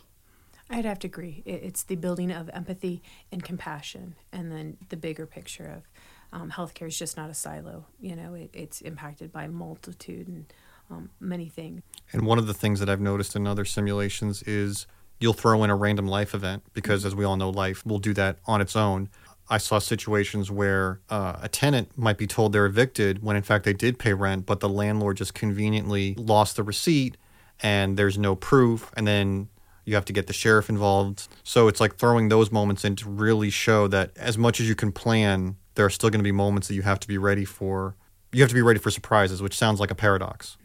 I'd 0.70 0.86
have 0.86 1.00
to 1.00 1.08
agree. 1.08 1.44
It's 1.46 1.84
the 1.84 1.96
building 1.96 2.32
of 2.32 2.50
empathy 2.52 3.02
and 3.32 3.44
compassion, 3.44 4.16
and 4.34 4.52
then 4.52 4.78
the 4.90 4.98
bigger 4.98 5.26
picture 5.26 5.66
of 5.78 5.84
um, 6.34 6.52
healthcare 6.52 6.88
is 6.88 7.00
just 7.00 7.16
not 7.16 7.30
a 7.30 7.34
silo. 7.34 7.86
You 8.00 8.16
know, 8.16 8.34
it, 8.34 8.50
it's 8.54 8.82
impacted 8.82 9.32
by 9.32 9.48
multitude 9.48 10.28
and 10.28 10.54
um, 10.90 11.10
many 11.20 11.48
things. 11.48 11.82
And 12.12 12.26
one 12.26 12.38
of 12.38 12.48
the 12.48 12.54
things 12.54 12.80
that 12.80 12.90
I've 12.90 13.02
noticed 13.02 13.36
in 13.36 13.48
other 13.48 13.66
simulations 13.66 14.44
is 14.44 14.88
you'll 15.20 15.34
throw 15.34 15.64
in 15.64 15.70
a 15.70 15.76
random 15.76 16.08
life 16.08 16.34
event 16.34 16.64
because, 16.74 17.06
as 17.06 17.16
we 17.16 17.24
all 17.26 17.38
know, 17.38 17.50
life 17.50 17.86
will 17.86 18.00
do 18.00 18.14
that 18.16 18.40
on 18.46 18.62
its 18.62 18.76
own. 18.76 19.10
I 19.50 19.58
saw 19.60 19.80
situations 19.80 20.52
where 20.52 21.00
uh, 21.10 21.40
a 21.42 21.48
tenant 21.48 21.98
might 21.98 22.18
be 22.18 22.28
told 22.28 22.52
they're 22.52 22.66
evicted 22.66 23.24
when 23.24 23.38
in 23.38 23.44
fact 23.44 23.64
they 23.64 23.74
did 23.74 23.98
pay 23.98 24.14
rent, 24.14 24.46
but 24.46 24.60
the 24.60 24.68
landlord 24.68 25.18
just 25.18 25.34
conveniently 25.34 26.16
lost 26.16 26.58
the 26.58 26.64
receipt 26.64 27.16
and 27.62 27.98
there's 27.98 28.18
no 28.18 28.36
proof. 28.36 28.92
And 28.98 29.08
then 29.08 29.48
you 29.88 29.96
have 29.96 30.06
to 30.06 30.14
get 30.14 30.28
the 30.28 30.34
sheriff 30.34 30.70
involved. 30.70 31.30
So 31.44 31.70
it's 31.70 31.80
like 31.80 31.96
throwing 31.96 32.28
those 32.28 32.52
moments 32.52 32.84
in 32.84 32.98
to 32.98 33.10
really 33.10 33.50
show 33.50 33.88
that 33.88 34.12
as 34.18 34.38
much 34.38 34.60
as 34.60 34.68
you 34.68 34.76
can 34.76 34.92
plan, 34.92 35.56
there 35.76 35.86
are 35.86 35.90
still 35.90 36.10
going 36.10 36.20
to 36.20 36.24
be 36.24 36.34
moments 36.34 36.68
that 36.68 36.74
you 36.74 36.82
have 36.82 37.00
to 37.00 37.08
be 37.08 37.18
ready 37.18 37.46
for. 37.46 37.96
You 38.34 38.42
have 38.42 38.50
to 38.50 38.56
be 38.56 38.62
ready 38.62 38.80
for 38.80 38.92
surprises, 38.92 39.42
which 39.42 39.58
sounds 39.58 39.80
like 39.80 39.90
a 39.90 39.96
paradox. 39.96 40.58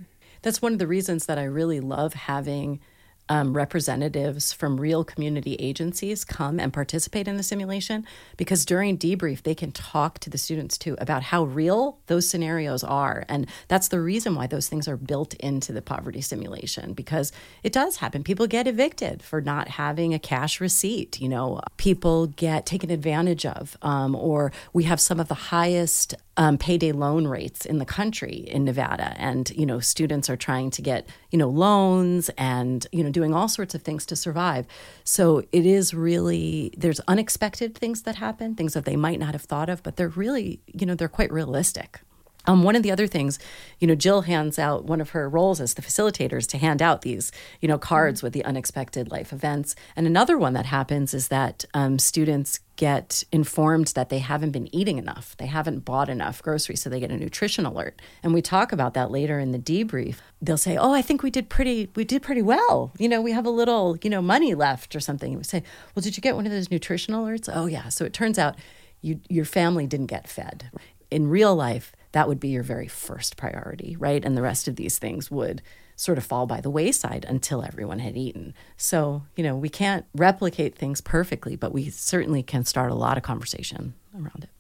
That's 0.43 0.61
one 0.61 0.73
of 0.73 0.81
the 0.81 0.89
reasons 0.89 1.27
that 1.27 1.39
I 1.39 1.45
really 1.45 1.79
love 1.79 2.15
having 2.15 2.81
um, 3.29 3.55
representatives 3.55 4.53
from 4.53 4.81
real 4.81 5.05
community 5.05 5.55
agencies 5.55 6.25
come 6.25 6.59
and 6.61 6.73
participate 6.73 7.29
in 7.29 7.37
the 7.37 7.43
simulation 7.43 8.07
because 8.37 8.65
during 8.65 8.99
debrief 8.99 9.43
they 9.43 9.55
can 9.55 9.73
talk 9.73 10.19
to 10.21 10.31
the 10.31 10.39
students 10.39 10.77
too 10.77 10.97
about 10.99 11.23
how 11.23 11.45
real 11.45 11.99
those 12.07 12.29
scenarios 12.29 12.85
are. 12.85 13.25
And 13.29 13.47
that's 13.69 13.89
the 13.89 14.01
reason 14.01 14.35
why 14.35 14.47
those 14.47 14.69
things 14.69 14.89
are 14.89 14.97
built 14.97 15.35
into 15.35 15.73
the 15.73 15.83
poverty 15.83 16.21
simulation 16.21 16.93
because 16.93 17.33
it 17.63 17.73
does 17.73 17.97
happen. 17.97 18.25
People 18.25 18.47
get 18.47 18.67
evicted 18.67 19.23
for 19.23 19.41
not 19.41 19.69
having 19.69 20.13
a 20.13 20.19
cash 20.19 20.61
receipt 20.61 21.21
you 21.21 21.29
know 21.29 21.61
people 21.77 22.27
get 22.27 22.67
taken 22.67 22.91
advantage 22.91 23.47
of 23.47 23.77
um, 23.83 24.15
or 24.15 24.53
we 24.73 24.85
have 24.85 25.01
some 25.01 25.21
of 25.21 25.29
the 25.29 25.35
highest 25.35 26.15
um, 26.37 26.57
payday 26.59 26.93
loan 26.93 27.27
rates 27.27 27.67
in 27.67 27.79
the 27.79 27.85
country 27.85 28.45
in 28.47 28.65
Nevada, 28.65 29.15
and 29.19 29.51
you 29.51 29.67
know 29.67 29.81
students 29.81 30.31
are 30.31 30.37
trying 30.37 30.71
to 30.71 30.83
get 30.83 31.07
you 31.31 31.39
know 31.39 31.49
loans 31.49 32.31
and 32.39 32.87
you 32.93 33.05
know 33.05 33.11
doing 33.11 33.35
all 33.35 33.49
sorts 33.49 33.75
of 33.75 33.83
things 33.83 34.07
to 34.07 34.17
survive. 34.17 34.67
So 35.05 35.43
it 35.53 35.67
is 35.67 35.93
really 35.95 36.73
there's 36.77 37.01
unexpected 37.01 37.75
things 37.75 38.03
that 38.03 38.17
happen, 38.17 38.55
things 38.55 38.75
that 38.75 38.85
they 38.85 38.97
might 38.97 39.19
not 39.19 39.33
have 39.33 39.43
thought 39.43 39.69
of, 39.69 39.83
but 39.83 39.97
they're 39.97 40.09
really 40.09 40.61
you 40.67 40.87
know 40.87 40.95
they're 40.95 41.09
quite 41.09 41.33
realistic. 41.33 42.01
Um, 42.47 42.63
one 42.63 42.77
of 42.77 42.83
the 42.83 42.91
other 42.91 43.07
things, 43.07 43.39
you 43.79 43.87
know, 43.87 43.95
Jill 43.95 44.23
hands 44.23 44.59
out 44.59 44.85
one 44.85 45.01
of 45.01 45.11
her 45.11 45.29
roles 45.29 45.61
as 45.61 45.75
the 45.75 45.83
facilitators 45.83 46.47
to 46.49 46.59
hand 46.59 46.83
out 46.83 47.03
these, 47.03 47.31
you 47.61 47.69
know, 47.69 47.79
cards 47.79 48.23
with 48.23 48.33
the 48.33 48.45
unexpected 48.45 49.11
life 49.11 49.33
events. 49.33 49.75
And 49.95 50.07
another 50.07 50.37
one 50.37 50.53
that 50.55 50.67
happens 50.67 51.15
is 51.15 51.29
that 51.29 51.65
um, 51.75 51.99
students 51.99 52.61
get 52.77 53.23
informed 53.31 53.89
that 53.89 54.09
they 54.09 54.19
haven't 54.19 54.51
been 54.51 54.75
eating 54.75 54.99
enough, 54.99 55.37
they 55.37 55.47
haven't 55.47 55.85
bought 55.85 56.09
enough 56.09 56.43
groceries, 56.43 56.83
so 56.83 56.91
they 56.91 56.99
get 56.99 57.11
a 57.11 57.17
nutrition 57.17 57.65
alert. 57.65 58.01
And 58.23 58.35
we 58.35 58.43
talk 58.43 58.73
about 58.73 58.95
that 58.95 59.11
later 59.11 59.39
in 59.39 59.53
the 59.53 59.59
debrief. 59.59 60.17
They'll 60.41 60.57
say, 60.57 60.77
"Oh, 60.77 60.93
I 60.93 61.03
think 61.03 61.23
we 61.23 61.31
did 61.31 61.49
pretty, 61.49 61.91
we 61.95 62.05
did 62.05 62.23
pretty 62.23 62.43
well. 62.43 62.93
You 62.99 63.09
know, 63.09 63.21
we 63.21 63.33
have 63.33 63.47
a 63.47 63.51
little, 63.51 63.99
you 64.03 64.11
know, 64.11 64.23
money 64.23 64.55
left 64.55 64.97
or 64.97 65.01
something." 65.01 65.33
And 65.33 65.39
we 65.39 65.45
say, 65.45 65.63
"Well, 65.95 66.03
did 66.03 66.17
you 66.17 66.23
get 66.23 66.35
one 66.35 66.47
of 66.47 66.53
those 66.53 66.71
nutrition 66.71 67.15
alerts?" 67.15 67.49
Oh, 67.53 67.67
yeah. 67.67 67.89
So 67.89 68.05
it 68.05 68.13
turns 68.13 68.39
out 68.39 68.57
you, 69.01 69.21
your 69.29 69.45
family 69.45 69.87
didn't 69.87 70.07
get 70.07 70.29
fed. 70.29 70.71
In 71.11 71.29
real 71.29 71.55
life 71.55 71.93
that 72.13 72.29
would 72.29 72.41
be 72.41 72.49
your 72.49 72.63
very 72.63 72.89
first 72.89 73.37
priority, 73.37 73.97
right? 73.99 74.25
And 74.25 74.37
the 74.37 74.43
rest 74.43 74.69
of 74.69 74.77
these 74.77 74.99
things 74.99 75.31
would 75.31 75.63
sort 75.97 76.19
of 76.19 76.25
fall 76.25 76.47
by 76.47 76.61
the 76.61 76.71
wayside 76.71 77.25
until 77.29 77.63
everyone 77.63 77.99
had 77.99 78.17
eaten. 78.17 78.55
So, 78.77 79.25
you 79.37 79.45
know, 79.45 79.57
we 79.57 79.69
can't 79.69 80.05
replicate 80.15 80.77
things 80.77 81.01
perfectly, 81.01 81.57
but 81.57 81.73
we 81.73 81.91
certainly 81.91 82.43
can 82.43 82.65
start 82.65 82.91
a 82.91 82.95
lot 82.95 83.17
of 83.17 83.23
conversation 83.23 83.95
around 84.15 84.45
it. 84.45 84.51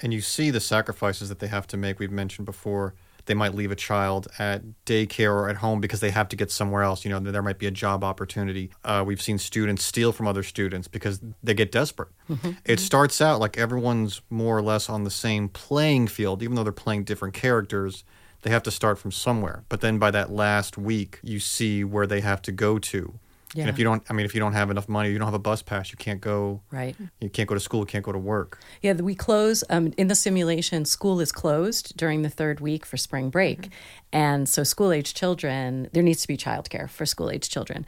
And 0.00 0.12
you 0.12 0.20
see 0.20 0.50
the 0.50 0.60
sacrifices 0.60 1.28
that 1.28 1.38
they 1.38 1.46
have 1.46 1.66
to 1.68 1.76
make. 1.76 1.98
We've 1.98 2.10
mentioned 2.10 2.46
before 2.46 2.94
they 3.26 3.34
might 3.34 3.54
leave 3.54 3.70
a 3.70 3.76
child 3.76 4.28
at 4.38 4.62
daycare 4.86 5.32
or 5.32 5.48
at 5.48 5.56
home 5.56 5.80
because 5.80 6.00
they 6.00 6.10
have 6.10 6.28
to 6.28 6.36
get 6.36 6.50
somewhere 6.50 6.82
else. 6.82 7.04
You 7.04 7.10
know, 7.10 7.20
there 7.20 7.42
might 7.42 7.58
be 7.58 7.66
a 7.66 7.70
job 7.70 8.02
opportunity. 8.04 8.70
Uh, 8.84 9.04
we've 9.06 9.22
seen 9.22 9.38
students 9.38 9.84
steal 9.84 10.12
from 10.12 10.26
other 10.26 10.42
students 10.42 10.88
because 10.88 11.20
they 11.42 11.54
get 11.54 11.72
desperate. 11.72 12.08
Mm-hmm. 12.28 12.52
It 12.64 12.80
starts 12.80 13.20
out 13.20 13.40
like 13.40 13.56
everyone's 13.58 14.22
more 14.30 14.56
or 14.56 14.62
less 14.62 14.88
on 14.88 15.04
the 15.04 15.10
same 15.10 15.48
playing 15.48 16.08
field, 16.08 16.42
even 16.42 16.56
though 16.56 16.64
they're 16.64 16.72
playing 16.72 17.04
different 17.04 17.34
characters. 17.34 18.04
They 18.42 18.50
have 18.50 18.64
to 18.64 18.72
start 18.72 18.98
from 18.98 19.12
somewhere. 19.12 19.64
But 19.68 19.82
then 19.82 19.98
by 19.98 20.10
that 20.10 20.30
last 20.32 20.76
week, 20.76 21.20
you 21.22 21.38
see 21.38 21.84
where 21.84 22.06
they 22.06 22.20
have 22.20 22.42
to 22.42 22.52
go 22.52 22.78
to. 22.80 23.18
Yeah. 23.54 23.62
And 23.62 23.70
if 23.70 23.78
you 23.78 23.84
don't, 23.84 24.02
I 24.08 24.14
mean, 24.14 24.24
if 24.24 24.34
you 24.34 24.40
don't 24.40 24.54
have 24.54 24.70
enough 24.70 24.88
money, 24.88 25.10
you 25.10 25.18
don't 25.18 25.26
have 25.26 25.34
a 25.34 25.38
bus 25.38 25.62
pass, 25.62 25.90
you 25.90 25.98
can't 25.98 26.20
go. 26.20 26.62
Right. 26.70 26.96
You 27.20 27.28
can't 27.28 27.48
go 27.48 27.54
to 27.54 27.60
school. 27.60 27.80
You 27.80 27.86
can't 27.86 28.04
go 28.04 28.12
to 28.12 28.18
work. 28.18 28.58
Yeah, 28.80 28.94
we 28.94 29.14
close 29.14 29.62
um, 29.68 29.92
in 29.96 30.08
the 30.08 30.14
simulation. 30.14 30.84
School 30.84 31.20
is 31.20 31.32
closed 31.32 31.96
during 31.96 32.22
the 32.22 32.30
third 32.30 32.60
week 32.60 32.86
for 32.86 32.96
spring 32.96 33.30
break, 33.30 33.60
mm-hmm. 33.60 33.70
and 34.12 34.48
so 34.48 34.64
school 34.64 34.92
age 34.92 35.14
children 35.14 35.88
there 35.92 36.02
needs 36.02 36.22
to 36.22 36.28
be 36.28 36.36
childcare 36.36 36.88
for 36.88 37.04
school 37.04 37.30
age 37.30 37.48
children. 37.48 37.84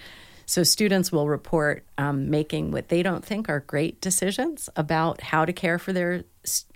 So 0.47 0.62
students 0.62 1.11
will 1.11 1.28
report 1.28 1.85
um, 1.97 2.28
making 2.28 2.71
what 2.71 2.88
they 2.88 3.02
don't 3.02 3.25
think 3.25 3.49
are 3.49 3.61
great 3.61 4.00
decisions 4.00 4.68
about 4.76 5.23
how 5.23 5.44
to 5.44 5.52
care 5.52 5.78
for 5.78 5.92
their, 5.92 6.25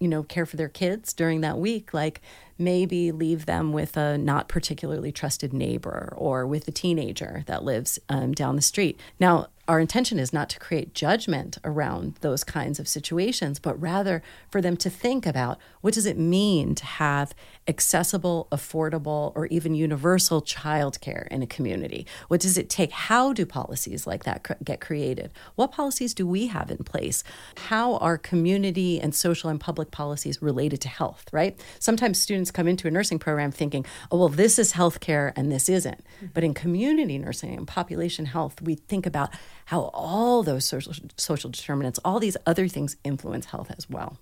you 0.01 0.09
know, 0.09 0.23
care 0.23 0.47
for 0.47 0.57
their 0.57 0.71
kids 0.71 1.13
during 1.13 1.43
that 1.43 1.59
week, 1.59 1.93
like 1.93 2.23
maybe 2.59 3.13
leave 3.13 3.47
them 3.47 3.73
with 3.73 3.97
a 3.97 4.19
not 4.19 4.49
particularly 4.49 5.13
trusted 5.13 5.53
neighbor 5.53 6.13
or 6.17 6.47
with 6.47 6.67
a 6.69 6.73
teenager 6.73 7.45
that 7.47 7.65
lives 7.65 7.99
um, 8.09 8.33
down 8.33 8.57
the 8.57 8.63
street. 8.63 8.99
Now, 9.21 9.49
our 9.69 9.79
intention 9.79 10.19
is 10.19 10.33
not 10.33 10.49
to 10.49 10.59
create 10.59 10.95
judgment 10.95 11.59
around 11.63 12.15
those 12.23 12.43
kinds 12.43 12.81
of 12.81 12.89
situations, 12.89 13.59
but 13.59 13.79
rather 13.79 14.23
for 14.51 14.63
them 14.63 14.79
to 14.79 14.89
think 14.89 15.27
about 15.27 15.59
what 15.83 15.93
does 15.93 16.07
it 16.07 16.17
mean 16.17 16.75
to 16.75 16.87
have 16.87 17.35
accessible, 17.69 18.49
affordable, 18.51 19.31
or 19.37 19.45
even 19.47 19.75
universal 19.75 20.41
childcare 20.41 21.29
in 21.29 21.43
a 21.43 21.47
community? 21.47 22.07
What 22.29 22.41
does 22.41 22.57
it 22.57 22.71
take? 22.71 22.91
How 22.93 23.35
do 23.35 23.45
policies 23.45 24.07
like 24.07 24.25
that 24.25 24.65
get 24.65 24.81
created? 24.81 25.31
What 25.55 25.71
policies 25.71 26.15
do 26.15 26.27
we 26.27 26.47
have 26.47 26.71
in 26.71 26.79
place? 26.79 27.23
How 27.57 27.99
are 27.99 28.17
community 28.17 28.99
and 28.99 29.15
social 29.15 29.51
and 29.51 29.61
public 29.61 29.91
policies 29.91 30.41
related 30.41 30.81
to 30.81 30.89
health, 30.89 31.27
right? 31.31 31.61
Sometimes 31.79 32.19
students 32.19 32.51
come 32.51 32.67
into 32.67 32.89
a 32.89 32.91
nursing 32.91 33.19
program 33.19 33.53
thinking, 33.53 33.85
oh, 34.11 34.19
well, 34.19 34.29
this 34.31 34.59
is 34.59 34.73
healthcare 34.73 35.35
and 35.37 35.53
this 35.53 35.69
isn't. 35.69 35.99
Mm-hmm. 35.99 36.27
But 36.33 36.45
in 36.45 36.55
community 36.55 37.19
nursing 37.19 37.55
and 37.55 37.69
population 37.69 38.25
health, 38.25 38.63
we 38.63 38.77
think 38.77 39.05
about 39.05 39.31
how 39.69 39.91
all 39.93 40.43
those 40.43 40.65
social, 40.65 40.95
social 41.19 41.51
determinants, 41.51 42.01
all 42.03 42.19
these 42.19 42.39
other 42.47 42.69
things 42.69 42.97
influence 43.05 43.45
health 43.45 43.71
as 43.77 43.89
well. 43.91 44.17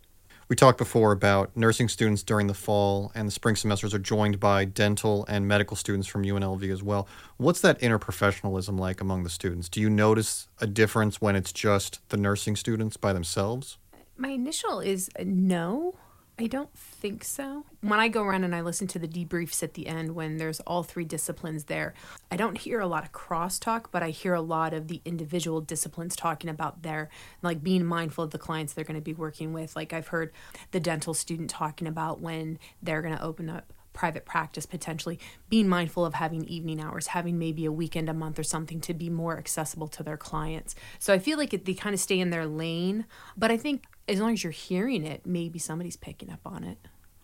We 0.49 0.57
talked 0.57 0.77
before 0.77 1.13
about 1.13 1.57
nursing 1.57 1.89
students 1.89 2.25
during 2.25 2.49
the 2.49 2.55
fall 2.55 3.13
and 3.15 3.29
the 3.29 3.33
spring 3.33 3.55
semesters 3.55 3.95
are 3.95 4.01
joined 4.01 4.41
by 4.41 4.65
dental 4.65 5.25
and 5.29 5.47
medical 5.47 5.77
students 5.77 6.09
from 6.09 6.25
UNLV 6.25 6.69
as 6.73 6.83
well. 6.83 7.07
What's 7.37 7.61
that 7.61 7.79
interprofessionalism 7.79 8.77
like 8.77 9.01
among 9.01 9.23
the 9.23 9.31
students? 9.31 9.69
Do 9.69 9.81
you 9.81 9.89
notice 9.89 10.49
a 10.61 10.67
difference 10.67 11.21
when 11.21 11.37
it's 11.37 11.53
just 11.53 12.01
the 12.09 12.17
nursing 12.17 12.57
students 12.57 12.97
by 12.97 13.13
themselves? 13.13 13.79
My 14.17 14.31
initial 14.31 14.81
is 14.81 15.11
no. 15.25 15.95
I 16.39 16.49
don't 16.49 16.73
think 16.75 17.25
so. 17.25 17.65
When 17.81 17.99
I 17.99 18.09
go 18.09 18.23
around 18.23 18.45
and 18.45 18.55
I 18.55 18.61
listen 18.61 18.87
to 18.89 18.99
the 18.99 19.09
debriefs 19.09 19.63
at 19.63 19.73
the 19.73 19.87
end 19.87 20.15
when 20.15 20.37
there's 20.37 20.61
all 20.61 20.83
three 20.83 21.07
disciplines 21.07 21.65
there, 21.65 21.95
I 22.31 22.37
don't 22.37 22.59
hear 22.59 22.79
a 22.79 22.87
lot 22.87 23.05
of 23.05 23.13
crosstalk, 23.13 23.87
but 23.91 24.03
I 24.03 24.11
hear 24.11 24.35
a 24.35 24.43
lot 24.43 24.75
of 24.75 24.89
the 24.89 25.01
individual 25.07 25.63
disciplines 25.63 26.15
talking 26.15 26.51
about 26.51 26.83
their 26.83 27.09
like 27.41 27.63
being 27.63 27.87
mindful 27.87 28.25
of 28.25 28.33
the 28.33 28.39
clients 28.39 28.75
they're 28.75 28.85
going 28.85 28.97
to 28.97 29.01
be 29.01 29.15
working 29.15 29.55
with. 29.55 29.75
Like 29.75 29.95
I've 29.95 30.09
heard 30.09 30.31
the 30.73 30.81
dental 30.81 31.15
student 31.15 31.49
talking 31.49 31.89
about 31.89 32.21
when 32.21 32.59
they're 32.83 33.03
going 33.03 33.17
to 33.17 33.23
open 33.23 33.49
up 33.49 33.73
private 33.95 34.27
practice 34.27 34.67
potentially 34.67 35.19
being 35.49 35.67
mindful 35.67 36.05
of 36.05 36.13
having 36.13 36.45
evening 36.45 36.83
hours 36.83 37.07
having 37.07 37.39
maybe 37.39 37.65
a 37.65 37.73
weekend 37.73 38.11
a 38.11 38.13
month 38.13 38.39
or 38.39 38.43
something 38.43 38.79
to 38.79 38.93
be 38.93 39.09
more 39.09 39.39
accessible 39.39 39.89
to 39.89 40.03
their 40.03 40.19
clients 40.19 40.75
so 40.99 41.15
i 41.15 41.19
feel 41.19 41.39
like 41.39 41.65
they 41.65 41.73
kind 41.73 41.95
of 41.95 41.99
stay 41.99 42.21
in 42.21 42.29
their 42.29 42.45
lane 42.45 43.07
but 43.39 43.51
i 43.51 43.57
think 43.57 43.85
as 44.09 44.21
long 44.21 44.33
as 44.33 44.43
you're 44.43 44.53
hearing 44.53 45.05
it 45.05 45.27
maybe 45.27 45.59
somebody's 45.59 45.97
picking 45.97 46.31
up 46.31 46.41
on 46.45 46.65
it 46.65 46.79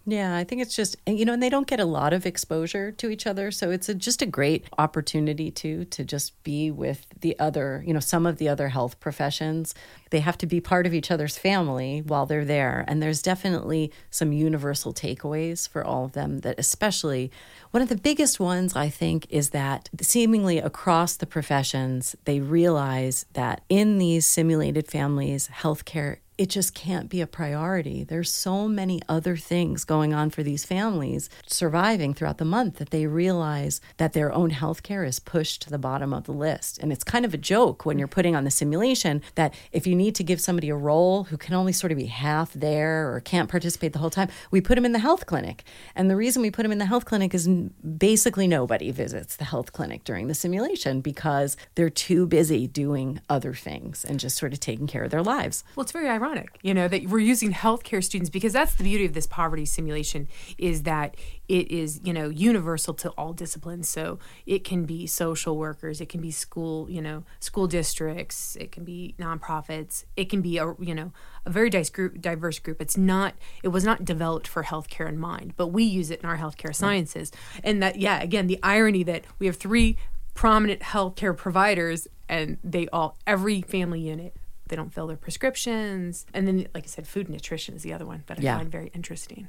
yeah, 0.05 0.37
I 0.37 0.43
think 0.43 0.61
it's 0.61 0.75
just 0.75 0.97
you 1.07 1.25
know, 1.25 1.33
and 1.33 1.43
they 1.43 1.49
don't 1.49 1.67
get 1.67 1.79
a 1.79 1.85
lot 1.85 2.13
of 2.13 2.27
exposure 2.27 2.91
to 2.93 3.09
each 3.09 3.25
other, 3.25 3.53
so 3.53 3.71
it's 3.71 3.89
a, 3.89 3.95
just 3.95 4.21
a 4.21 4.27
great 4.27 4.65
opportunity 4.77 5.51
to 5.53 5.85
to 5.87 6.05
just 6.05 6.43
be 6.43 6.73
with 6.73 7.07
the 7.21 7.39
other, 7.39 7.85
you 7.87 7.95
know, 7.95 8.01
some 8.01 8.27
of 8.27 8.39
the 8.39 8.49
other 8.49 8.69
health 8.69 8.99
professions. 8.99 9.77
They 10.11 10.19
have 10.19 10.37
to 10.39 10.47
be 10.47 10.61
part 10.61 10.87
of 10.87 10.95
each 10.95 11.13
other's 11.13 11.39
family 11.39 12.03
while 12.05 12.27
they're 12.27 12.45
there, 12.45 12.85
and 12.89 13.01
there's 13.01 13.23
definitely 13.23 13.93
some 14.11 14.33
universal 14.33 14.93
takeaways 14.93 15.69
for 15.69 15.85
all 15.85 16.07
of 16.07 16.13
them. 16.13 16.41
That 16.41 16.59
especially 16.59 17.31
one 17.71 17.83
of 17.83 17.89
the 17.89 17.97
biggest 17.97 18.41
ones 18.41 18.75
I 18.75 18.89
think 18.89 19.29
is 19.31 19.51
that 19.51 19.89
seemingly 20.01 20.59
across 20.59 21.15
the 21.15 21.27
professions, 21.27 22.17
they 22.25 22.41
realize 22.41 23.25
that 23.35 23.61
in 23.69 23.99
these 23.99 24.27
simulated 24.27 24.89
families, 24.89 25.49
healthcare 25.49 26.19
it 26.43 26.51
just 26.51 26.75
can't 26.75 27.09
be 27.09 27.21
a 27.21 27.27
priority. 27.29 28.03
There's 28.03 28.35
so 28.35 28.67
many 28.67 29.01
other 29.09 29.37
things 29.37 29.85
going 29.85 30.13
on 30.13 30.29
for 30.31 30.43
these 30.43 30.65
families 30.65 31.31
surviving 31.47 32.15
throughout 32.15 32.39
the 32.39 32.45
month 32.45 32.79
that 32.79 32.91
they 32.91 33.07
realize 33.07 33.81
that 33.99 34.13
their 34.13 34.33
own 34.33 34.51
health 34.51 34.83
care 34.83 35.05
is 35.05 35.21
pushed 35.21 35.63
to 35.63 35.71
the 35.71 35.79
bottom 35.79 36.13
of 36.13 36.25
the 36.25 36.33
list. 36.33 36.79
And 36.79 36.93
it's 36.93 37.05
kind 37.05 37.25
of 37.25 37.33
a 37.33 37.39
joke 37.39 37.87
when 37.87 37.97
you're 37.97 38.09
putting 38.09 38.35
on 38.35 38.43
the 38.43 38.51
simulation 38.51 39.23
that 39.37 39.55
if 39.71 39.87
you 39.87 39.95
need 39.95 40.17
to 40.17 40.25
give 40.25 40.41
somebody 40.41 40.69
a 40.69 40.75
role 40.75 41.23
who 41.25 41.37
can 41.37 41.55
only 41.55 41.73
sort 41.73 41.93
of 41.93 41.99
be 41.99 42.07
half 42.07 42.53
there 42.55 43.15
or 43.15 43.21
can't 43.21 43.49
participate 43.49 43.93
the 43.93 44.01
whole 44.01 44.11
time, 44.11 44.29
we 44.51 44.61
put 44.61 44.75
them 44.75 44.85
in 44.85 44.91
the 44.91 44.99
health 44.99 45.27
clinic. 45.27 45.63
And 45.95 46.11
the 46.11 46.17
reason 46.17 46.43
we 46.43 46.51
put 46.51 46.65
them 46.65 46.73
in 46.73 46.79
the 46.79 46.87
health 46.87 47.05
clinic 47.05 47.35
is 47.35 47.47
basically 47.47 48.49
nobody 48.49 48.91
visits 48.91 49.37
the 49.37 49.45
health 49.45 49.73
clinic 49.73 50.03
during 50.03 50.27
the 50.27 50.35
simulation 50.35 51.03
because 51.03 51.57
they're 51.77 51.89
too 51.89 52.27
busy 52.27 52.67
doing 52.67 53.21
other 53.31 53.55
things 53.55 54.05
and 54.05 54.19
just 54.19 54.37
sort 54.37 54.53
of 54.53 54.59
taking 54.59 54.89
care 54.89 55.05
of 55.05 55.13
their 55.13 55.23
lives. 55.23 55.63
Well, 55.77 55.83
it's 55.83 55.93
very 55.93 56.09
ironic, 56.09 56.32
you 56.63 56.75
know, 56.75 56.89
that 56.89 57.07
we're 57.07 57.19
using 57.19 57.53
healthcare 57.53 58.03
students 58.03 58.31
because 58.31 58.53
that's 58.53 58.75
the 58.75 58.85
beauty 58.85 59.05
of 59.05 59.13
this 59.13 59.27
poverty 59.27 59.65
simulation 59.65 60.29
is 60.59 60.83
that 60.85 61.17
it 61.49 61.71
is, 61.71 62.01
you 62.05 62.13
know, 62.13 62.29
universal 62.29 62.95
to 62.95 63.11
all 63.11 63.33
disciplines. 63.33 63.89
So 63.89 64.19
it 64.47 64.65
can 64.65 64.85
be 64.85 65.07
social 65.07 65.57
workers, 65.57 66.01
it 66.01 66.09
can 66.09 66.21
be 66.21 66.31
school, 66.31 66.91
you 66.91 67.03
know, 67.03 67.25
school 67.41 67.67
districts, 67.67 68.57
it 68.57 68.73
can 68.73 68.85
be 68.85 69.15
nonprofits, 69.19 70.05
it 70.17 70.31
can 70.31 70.41
be 70.41 70.59
a, 70.59 70.75
you 70.79 70.95
know, 70.95 71.13
a 71.45 71.51
very 71.51 71.71
diverse 71.71 71.91
group, 71.91 72.21
diverse 72.21 72.59
group. 72.59 72.81
It's 72.81 72.97
not, 72.97 73.35
it 73.63 73.69
was 73.69 73.85
not 73.85 74.05
developed 74.05 74.49
for 74.49 74.65
healthcare 74.65 75.09
in 75.09 75.19
mind, 75.19 75.55
but 75.57 75.69
we 75.69 75.85
use 75.85 76.11
it 76.11 76.21
in 76.21 76.29
our 76.29 76.39
healthcare 76.39 76.75
sciences. 76.75 77.33
And 77.63 77.83
that, 77.83 77.97
yeah, 77.97 78.23
again, 78.23 78.47
the 78.47 78.59
irony 78.63 79.03
that 79.05 79.25
we 79.39 79.47
have 79.47 79.57
three 79.57 79.97
prominent 80.35 80.81
healthcare 80.81 81.37
providers 81.37 82.09
and 82.29 82.59
they 82.65 82.89
all, 82.89 83.19
every 83.27 83.61
family 83.61 84.01
unit 84.01 84.35
they 84.73 84.77
don't 84.77 84.95
fill 84.95 85.07
their 85.07 85.19
prescriptions. 85.19 86.25
And 86.33 86.49
then, 86.49 86.67
like 86.73 86.85
I 86.85 86.87
said, 86.87 87.07
food 87.07 87.29
nutrition 87.29 87.75
is 87.75 87.83
the 87.83 87.93
other 87.93 88.07
one 88.07 88.25
that 88.27 88.39
I 88.39 88.41
yeah. 88.41 88.57
find 88.57 88.73
very 88.73 88.91
interesting. 88.95 89.49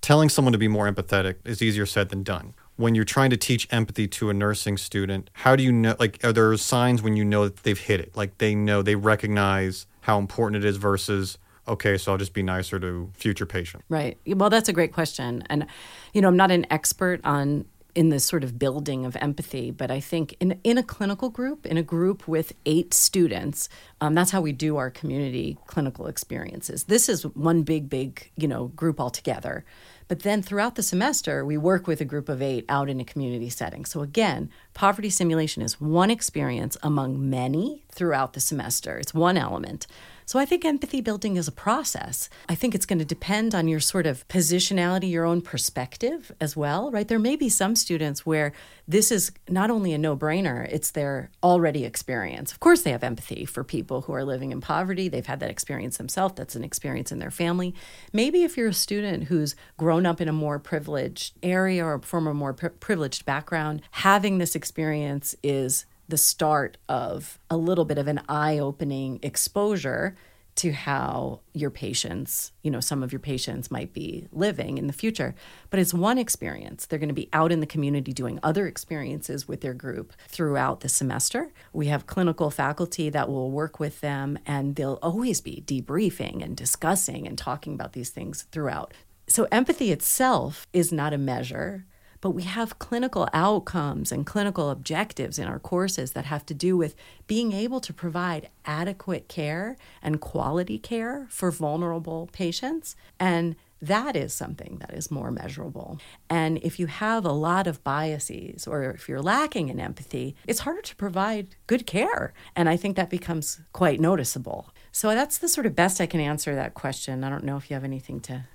Telling 0.00 0.28
someone 0.28 0.50
to 0.50 0.58
be 0.58 0.66
more 0.66 0.90
empathetic 0.90 1.36
is 1.44 1.62
easier 1.62 1.86
said 1.86 2.08
than 2.08 2.24
done. 2.24 2.54
When 2.74 2.96
you're 2.96 3.04
trying 3.04 3.30
to 3.30 3.36
teach 3.36 3.68
empathy 3.70 4.08
to 4.08 4.28
a 4.28 4.34
nursing 4.34 4.76
student, 4.76 5.30
how 5.34 5.54
do 5.54 5.62
you 5.62 5.70
know? 5.70 5.94
Like, 6.00 6.18
are 6.24 6.32
there 6.32 6.56
signs 6.56 7.00
when 7.00 7.14
you 7.14 7.24
know 7.24 7.44
that 7.44 7.62
they've 7.62 7.78
hit 7.78 8.00
it? 8.00 8.16
Like, 8.16 8.38
they 8.38 8.56
know, 8.56 8.82
they 8.82 8.96
recognize 8.96 9.86
how 10.00 10.18
important 10.18 10.64
it 10.64 10.68
is 10.68 10.78
versus, 10.78 11.38
okay, 11.68 11.96
so 11.96 12.10
I'll 12.10 12.18
just 12.18 12.32
be 12.32 12.42
nicer 12.42 12.80
to 12.80 13.12
future 13.14 13.46
patients? 13.46 13.84
Right. 13.88 14.18
Well, 14.26 14.50
that's 14.50 14.68
a 14.68 14.72
great 14.72 14.92
question. 14.92 15.44
And, 15.48 15.64
you 16.12 16.20
know, 16.22 16.26
I'm 16.26 16.36
not 16.36 16.50
an 16.50 16.66
expert 16.72 17.20
on 17.22 17.66
in 17.94 18.10
this 18.10 18.24
sort 18.24 18.44
of 18.44 18.58
building 18.58 19.04
of 19.04 19.16
empathy. 19.16 19.70
But 19.70 19.90
I 19.90 20.00
think 20.00 20.36
in, 20.40 20.58
in 20.62 20.78
a 20.78 20.82
clinical 20.82 21.30
group, 21.30 21.66
in 21.66 21.76
a 21.76 21.82
group 21.82 22.28
with 22.28 22.52
eight 22.66 22.94
students, 22.94 23.68
um, 24.00 24.14
that's 24.14 24.30
how 24.30 24.40
we 24.40 24.52
do 24.52 24.76
our 24.76 24.90
community 24.90 25.58
clinical 25.66 26.06
experiences. 26.06 26.84
This 26.84 27.08
is 27.08 27.24
one 27.24 27.62
big, 27.62 27.88
big, 27.88 28.30
you 28.36 28.46
know, 28.46 28.68
group 28.68 29.00
altogether. 29.00 29.64
But 30.06 30.20
then 30.20 30.42
throughout 30.42 30.74
the 30.74 30.82
semester, 30.82 31.44
we 31.44 31.58
work 31.58 31.86
with 31.86 32.00
a 32.00 32.04
group 32.06 32.28
of 32.30 32.40
eight 32.40 32.64
out 32.68 32.88
in 32.88 32.98
a 32.98 33.04
community 33.04 33.50
setting. 33.50 33.84
So 33.84 34.00
again, 34.00 34.50
poverty 34.72 35.10
simulation 35.10 35.62
is 35.62 35.80
one 35.80 36.10
experience 36.10 36.78
among 36.82 37.28
many 37.28 37.84
throughout 37.90 38.32
the 38.32 38.40
semester. 38.40 38.98
It's 38.98 39.12
one 39.12 39.36
element. 39.36 39.86
So 40.28 40.38
I 40.38 40.44
think 40.44 40.66
empathy 40.66 41.00
building 41.00 41.38
is 41.38 41.48
a 41.48 41.52
process. 41.52 42.28
I 42.50 42.54
think 42.54 42.74
it's 42.74 42.84
going 42.84 42.98
to 42.98 43.04
depend 43.06 43.54
on 43.54 43.66
your 43.66 43.80
sort 43.80 44.04
of 44.04 44.28
positionality, 44.28 45.10
your 45.10 45.24
own 45.24 45.40
perspective 45.40 46.30
as 46.38 46.54
well, 46.54 46.90
right? 46.90 47.08
There 47.08 47.18
may 47.18 47.34
be 47.34 47.48
some 47.48 47.74
students 47.74 48.26
where 48.26 48.52
this 48.86 49.10
is 49.10 49.32
not 49.48 49.70
only 49.70 49.94
a 49.94 49.96
no 49.96 50.14
brainer, 50.14 50.70
it's 50.70 50.90
their 50.90 51.30
already 51.42 51.86
experience. 51.86 52.52
Of 52.52 52.60
course, 52.60 52.82
they 52.82 52.90
have 52.90 53.02
empathy 53.02 53.46
for 53.46 53.64
people 53.64 54.02
who 54.02 54.12
are 54.12 54.22
living 54.22 54.52
in 54.52 54.60
poverty. 54.60 55.08
They've 55.08 55.24
had 55.24 55.40
that 55.40 55.48
experience 55.48 55.96
themselves, 55.96 56.34
that's 56.36 56.54
an 56.54 56.62
experience 56.62 57.10
in 57.10 57.20
their 57.20 57.30
family. 57.30 57.74
Maybe 58.12 58.42
if 58.42 58.58
you're 58.58 58.68
a 58.68 58.74
student 58.74 59.24
who's 59.24 59.56
grown 59.78 60.04
up 60.04 60.20
in 60.20 60.28
a 60.28 60.32
more 60.34 60.58
privileged 60.58 61.38
area 61.42 61.82
or 61.86 62.02
from 62.02 62.26
a 62.26 62.34
more 62.34 62.52
privileged 62.52 63.24
background, 63.24 63.80
having 63.92 64.36
this 64.36 64.54
experience 64.54 65.34
is 65.42 65.86
the 66.08 66.18
start 66.18 66.78
of 66.88 67.38
a 67.50 67.56
little 67.56 67.84
bit 67.84 67.98
of 67.98 68.08
an 68.08 68.20
eye 68.28 68.58
opening 68.58 69.18
exposure 69.22 70.16
to 70.58 70.72
how 70.72 71.38
your 71.54 71.70
patients, 71.70 72.50
you 72.64 72.70
know, 72.70 72.80
some 72.80 73.04
of 73.04 73.12
your 73.12 73.20
patients 73.20 73.70
might 73.70 73.92
be 73.92 74.26
living 74.32 74.76
in 74.76 74.88
the 74.88 74.92
future. 74.92 75.36
But 75.70 75.78
it's 75.78 75.94
one 75.94 76.18
experience. 76.18 76.84
They're 76.84 76.98
going 76.98 77.10
to 77.10 77.14
be 77.14 77.28
out 77.32 77.52
in 77.52 77.60
the 77.60 77.66
community 77.66 78.12
doing 78.12 78.40
other 78.42 78.66
experiences 78.66 79.46
with 79.46 79.60
their 79.60 79.72
group 79.72 80.14
throughout 80.26 80.80
the 80.80 80.88
semester. 80.88 81.52
We 81.72 81.86
have 81.86 82.08
clinical 82.08 82.50
faculty 82.50 83.08
that 83.08 83.28
will 83.28 83.52
work 83.52 83.78
with 83.78 84.00
them, 84.00 84.36
and 84.46 84.74
they'll 84.74 84.98
always 85.00 85.40
be 85.40 85.62
debriefing 85.64 86.42
and 86.42 86.56
discussing 86.56 87.28
and 87.28 87.38
talking 87.38 87.74
about 87.74 87.92
these 87.92 88.10
things 88.10 88.42
throughout. 88.50 88.92
So, 89.28 89.46
empathy 89.52 89.92
itself 89.92 90.66
is 90.72 90.90
not 90.90 91.12
a 91.12 91.18
measure 91.18 91.84
but 92.20 92.30
we 92.30 92.42
have 92.42 92.78
clinical 92.78 93.28
outcomes 93.32 94.12
and 94.12 94.26
clinical 94.26 94.70
objectives 94.70 95.38
in 95.38 95.46
our 95.46 95.58
courses 95.58 96.12
that 96.12 96.24
have 96.26 96.44
to 96.46 96.54
do 96.54 96.76
with 96.76 96.94
being 97.26 97.52
able 97.52 97.80
to 97.80 97.92
provide 97.92 98.50
adequate 98.64 99.28
care 99.28 99.76
and 100.02 100.20
quality 100.20 100.78
care 100.78 101.26
for 101.30 101.50
vulnerable 101.50 102.28
patients. 102.32 102.96
And 103.20 103.56
that 103.80 104.16
is 104.16 104.32
something 104.32 104.78
that 104.80 104.92
is 104.92 105.10
more 105.10 105.30
measurable. 105.30 106.00
And 106.28 106.58
if 106.58 106.80
you 106.80 106.86
have 106.86 107.24
a 107.24 107.32
lot 107.32 107.66
of 107.66 107.84
biases 107.84 108.66
or 108.66 108.90
if 108.90 109.08
you're 109.08 109.22
lacking 109.22 109.68
in 109.68 109.78
empathy, 109.78 110.34
it's 110.46 110.60
harder 110.60 110.82
to 110.82 110.96
provide 110.96 111.54
good 111.66 111.86
care. 111.86 112.32
And 112.56 112.68
I 112.68 112.76
think 112.76 112.96
that 112.96 113.10
becomes 113.10 113.60
quite 113.72 114.00
noticeable. 114.00 114.70
So 114.90 115.10
that's 115.10 115.38
the 115.38 115.48
sort 115.48 115.66
of 115.66 115.76
best 115.76 116.00
I 116.00 116.06
can 116.06 116.20
answer 116.20 116.54
that 116.54 116.74
question. 116.74 117.22
I 117.22 117.30
don't 117.30 117.44
know 117.44 117.56
if 117.56 117.70
you 117.70 117.74
have 117.74 117.84
anything 117.84 118.20
to 118.22 118.46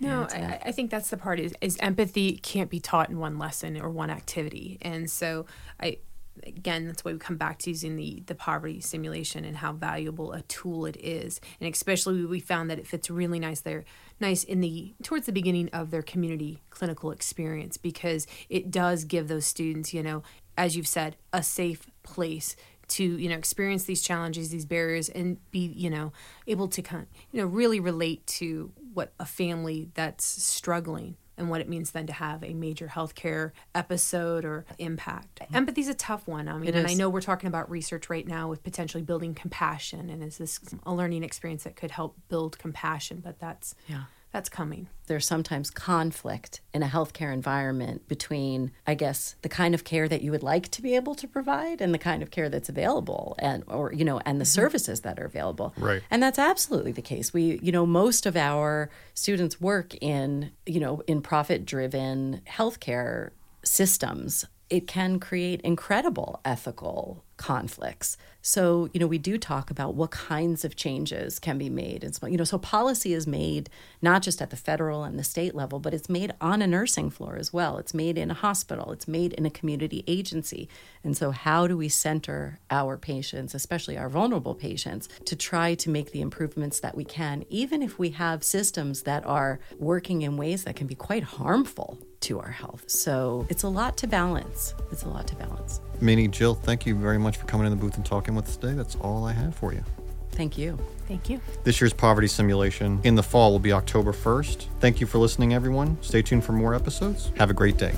no, 0.00 0.26
I, 0.30 0.60
I, 0.66 0.72
think 0.72 0.90
that's 0.90 1.10
the 1.10 1.16
part 1.16 1.38
is, 1.38 1.54
is 1.60 1.76
empathy 1.80 2.36
can't 2.36 2.68
be 2.68 2.80
taught 2.80 3.10
in 3.10 3.18
one 3.18 3.38
lesson 3.38 3.80
or 3.80 3.88
one 3.90 4.10
activity. 4.10 4.78
And 4.82 5.08
so 5.08 5.46
I 5.80 5.98
again 6.44 6.86
that's 6.86 7.04
why 7.04 7.12
we 7.12 7.18
come 7.18 7.36
back 7.36 7.58
to 7.58 7.70
using 7.70 7.96
the 7.96 8.22
the 8.26 8.34
poverty 8.34 8.80
simulation 8.80 9.44
and 9.44 9.56
how 9.56 9.72
valuable 9.72 10.32
a 10.32 10.42
tool 10.42 10.84
it 10.84 10.96
is 10.96 11.40
and 11.60 11.72
especially 11.72 12.24
we 12.24 12.40
found 12.40 12.68
that 12.68 12.78
it 12.78 12.86
fits 12.86 13.08
really 13.08 13.38
nice 13.38 13.60
there 13.60 13.84
nice 14.20 14.42
in 14.42 14.60
the 14.60 14.94
towards 15.02 15.26
the 15.26 15.32
beginning 15.32 15.68
of 15.72 15.90
their 15.90 16.02
community 16.02 16.60
clinical 16.70 17.10
experience 17.10 17.76
because 17.76 18.26
it 18.48 18.70
does 18.70 19.04
give 19.04 19.28
those 19.28 19.46
students 19.46 19.94
you 19.94 20.02
know 20.02 20.22
as 20.58 20.76
you've 20.76 20.88
said 20.88 21.16
a 21.32 21.42
safe 21.42 21.88
place 22.02 22.56
to 22.88 23.04
you 23.04 23.28
know 23.28 23.36
experience 23.36 23.84
these 23.84 24.02
challenges 24.02 24.50
these 24.50 24.66
barriers 24.66 25.08
and 25.08 25.38
be 25.50 25.66
you 25.76 25.88
know 25.88 26.12
able 26.46 26.68
to 26.68 26.82
kind 26.82 27.02
of, 27.02 27.08
you 27.32 27.40
know 27.40 27.46
really 27.46 27.80
relate 27.80 28.26
to 28.26 28.72
what 28.94 29.12
a 29.18 29.26
family 29.26 29.90
that's 29.94 30.24
struggling 30.24 31.16
and 31.36 31.50
what 31.50 31.60
it 31.60 31.68
means 31.68 31.90
then 31.90 32.06
to 32.06 32.12
have 32.12 32.44
a 32.44 32.54
major 32.54 32.86
healthcare 32.86 33.50
episode 33.74 34.44
or 34.44 34.64
impact. 34.78 35.40
Mm-hmm. 35.40 35.56
Empathy 35.56 35.80
is 35.80 35.88
a 35.88 35.94
tough 35.94 36.26
one. 36.28 36.48
I 36.48 36.56
mean, 36.56 36.74
and 36.74 36.86
I 36.86 36.94
know 36.94 37.08
we're 37.08 37.20
talking 37.20 37.48
about 37.48 37.70
research 37.70 38.08
right 38.08 38.26
now 38.26 38.48
with 38.48 38.62
potentially 38.62 39.02
building 39.02 39.34
compassion, 39.34 40.10
and 40.10 40.22
is 40.22 40.38
this 40.38 40.60
a 40.86 40.94
learning 40.94 41.24
experience 41.24 41.64
that 41.64 41.76
could 41.76 41.90
help 41.90 42.16
build 42.28 42.58
compassion? 42.58 43.20
But 43.22 43.40
that's 43.40 43.74
yeah 43.88 44.04
that's 44.34 44.48
coming. 44.48 44.88
There's 45.06 45.24
sometimes 45.24 45.70
conflict 45.70 46.60
in 46.72 46.82
a 46.82 46.88
healthcare 46.88 47.32
environment 47.32 48.08
between, 48.08 48.72
I 48.84 48.94
guess, 48.96 49.36
the 49.42 49.48
kind 49.48 49.76
of 49.76 49.84
care 49.84 50.08
that 50.08 50.22
you 50.22 50.32
would 50.32 50.42
like 50.42 50.72
to 50.72 50.82
be 50.82 50.96
able 50.96 51.14
to 51.14 51.28
provide 51.28 51.80
and 51.80 51.94
the 51.94 51.98
kind 51.98 52.20
of 52.20 52.32
care 52.32 52.48
that's 52.48 52.68
available 52.68 53.36
and 53.38 53.62
or 53.68 53.92
you 53.92 54.04
know 54.04 54.20
and 54.26 54.40
the 54.40 54.44
mm-hmm. 54.44 54.60
services 54.60 55.02
that 55.02 55.20
are 55.20 55.24
available. 55.24 55.72
Right. 55.78 56.02
And 56.10 56.20
that's 56.20 56.40
absolutely 56.40 56.90
the 56.90 57.00
case. 57.00 57.32
We, 57.32 57.60
you 57.62 57.70
know, 57.70 57.86
most 57.86 58.26
of 58.26 58.36
our 58.36 58.90
students 59.14 59.60
work 59.60 59.94
in, 60.00 60.50
you 60.66 60.80
know, 60.80 61.00
in 61.06 61.22
profit-driven 61.22 62.42
healthcare 62.48 63.30
systems. 63.62 64.46
It 64.70 64.86
can 64.86 65.20
create 65.20 65.60
incredible 65.60 66.40
ethical 66.44 67.24
conflicts. 67.36 68.16
So, 68.42 68.88
you 68.92 69.00
know, 69.00 69.06
we 69.06 69.18
do 69.18 69.38
talk 69.38 69.70
about 69.70 69.94
what 69.94 70.10
kinds 70.10 70.64
of 70.64 70.76
changes 70.76 71.38
can 71.38 71.58
be 71.58 71.70
made. 71.70 72.04
And 72.04 72.16
you 72.30 72.36
know, 72.36 72.44
so 72.44 72.58
policy 72.58 73.14
is 73.14 73.26
made 73.26 73.70
not 74.02 74.22
just 74.22 74.42
at 74.42 74.50
the 74.50 74.56
federal 74.56 75.02
and 75.02 75.18
the 75.18 75.24
state 75.24 75.54
level, 75.54 75.78
but 75.80 75.94
it's 75.94 76.08
made 76.08 76.32
on 76.40 76.62
a 76.62 76.66
nursing 76.66 77.10
floor 77.10 77.36
as 77.36 77.52
well. 77.52 77.78
It's 77.78 77.94
made 77.94 78.18
in 78.18 78.30
a 78.30 78.34
hospital, 78.34 78.92
it's 78.92 79.08
made 79.08 79.32
in 79.32 79.46
a 79.46 79.50
community 79.50 80.04
agency. 80.06 80.68
And 81.02 81.16
so, 81.16 81.30
how 81.30 81.66
do 81.66 81.76
we 81.76 81.88
center 81.88 82.60
our 82.70 82.96
patients, 82.96 83.54
especially 83.54 83.96
our 83.96 84.08
vulnerable 84.08 84.54
patients, 84.54 85.08
to 85.24 85.36
try 85.36 85.74
to 85.74 85.90
make 85.90 86.12
the 86.12 86.20
improvements 86.20 86.80
that 86.80 86.94
we 86.94 87.04
can, 87.04 87.44
even 87.48 87.82
if 87.82 87.98
we 87.98 88.10
have 88.10 88.44
systems 88.44 89.02
that 89.02 89.24
are 89.24 89.58
working 89.78 90.22
in 90.22 90.36
ways 90.36 90.64
that 90.64 90.76
can 90.76 90.86
be 90.86 90.94
quite 90.94 91.24
harmful 91.24 91.98
to 92.24 92.40
our 92.40 92.50
health? 92.50 92.84
So, 92.88 93.46
it's 93.48 93.62
a 93.62 93.68
lot 93.68 93.96
to 93.98 94.06
balance. 94.06 94.74
It's 94.90 95.04
a 95.04 95.08
lot 95.08 95.26
to 95.28 95.36
balance. 95.36 95.80
Minnie, 96.00 96.28
Jill, 96.28 96.54
thank 96.54 96.86
you 96.86 96.94
very 96.94 97.18
much 97.18 97.36
for 97.36 97.46
coming 97.46 97.66
in 97.66 97.70
the 97.70 97.76
booth 97.76 97.96
and 97.96 98.04
talking 98.04 98.34
with 98.34 98.46
us 98.46 98.56
today. 98.56 98.74
That's 98.74 98.96
all 98.96 99.24
I 99.24 99.32
have 99.32 99.54
for 99.54 99.72
you. 99.72 99.84
Thank 100.32 100.58
you. 100.58 100.78
Thank 101.06 101.30
you. 101.30 101.40
This 101.62 101.80
year's 101.80 101.92
poverty 101.92 102.26
simulation 102.26 103.00
in 103.04 103.14
the 103.14 103.22
fall 103.22 103.52
will 103.52 103.60
be 103.60 103.72
October 103.72 104.12
1st. 104.12 104.66
Thank 104.80 105.00
you 105.00 105.06
for 105.06 105.18
listening, 105.18 105.54
everyone. 105.54 105.96
Stay 106.00 106.22
tuned 106.22 106.44
for 106.44 106.52
more 106.52 106.74
episodes. 106.74 107.30
Have 107.36 107.50
a 107.50 107.54
great 107.54 107.76
day. 107.76 107.94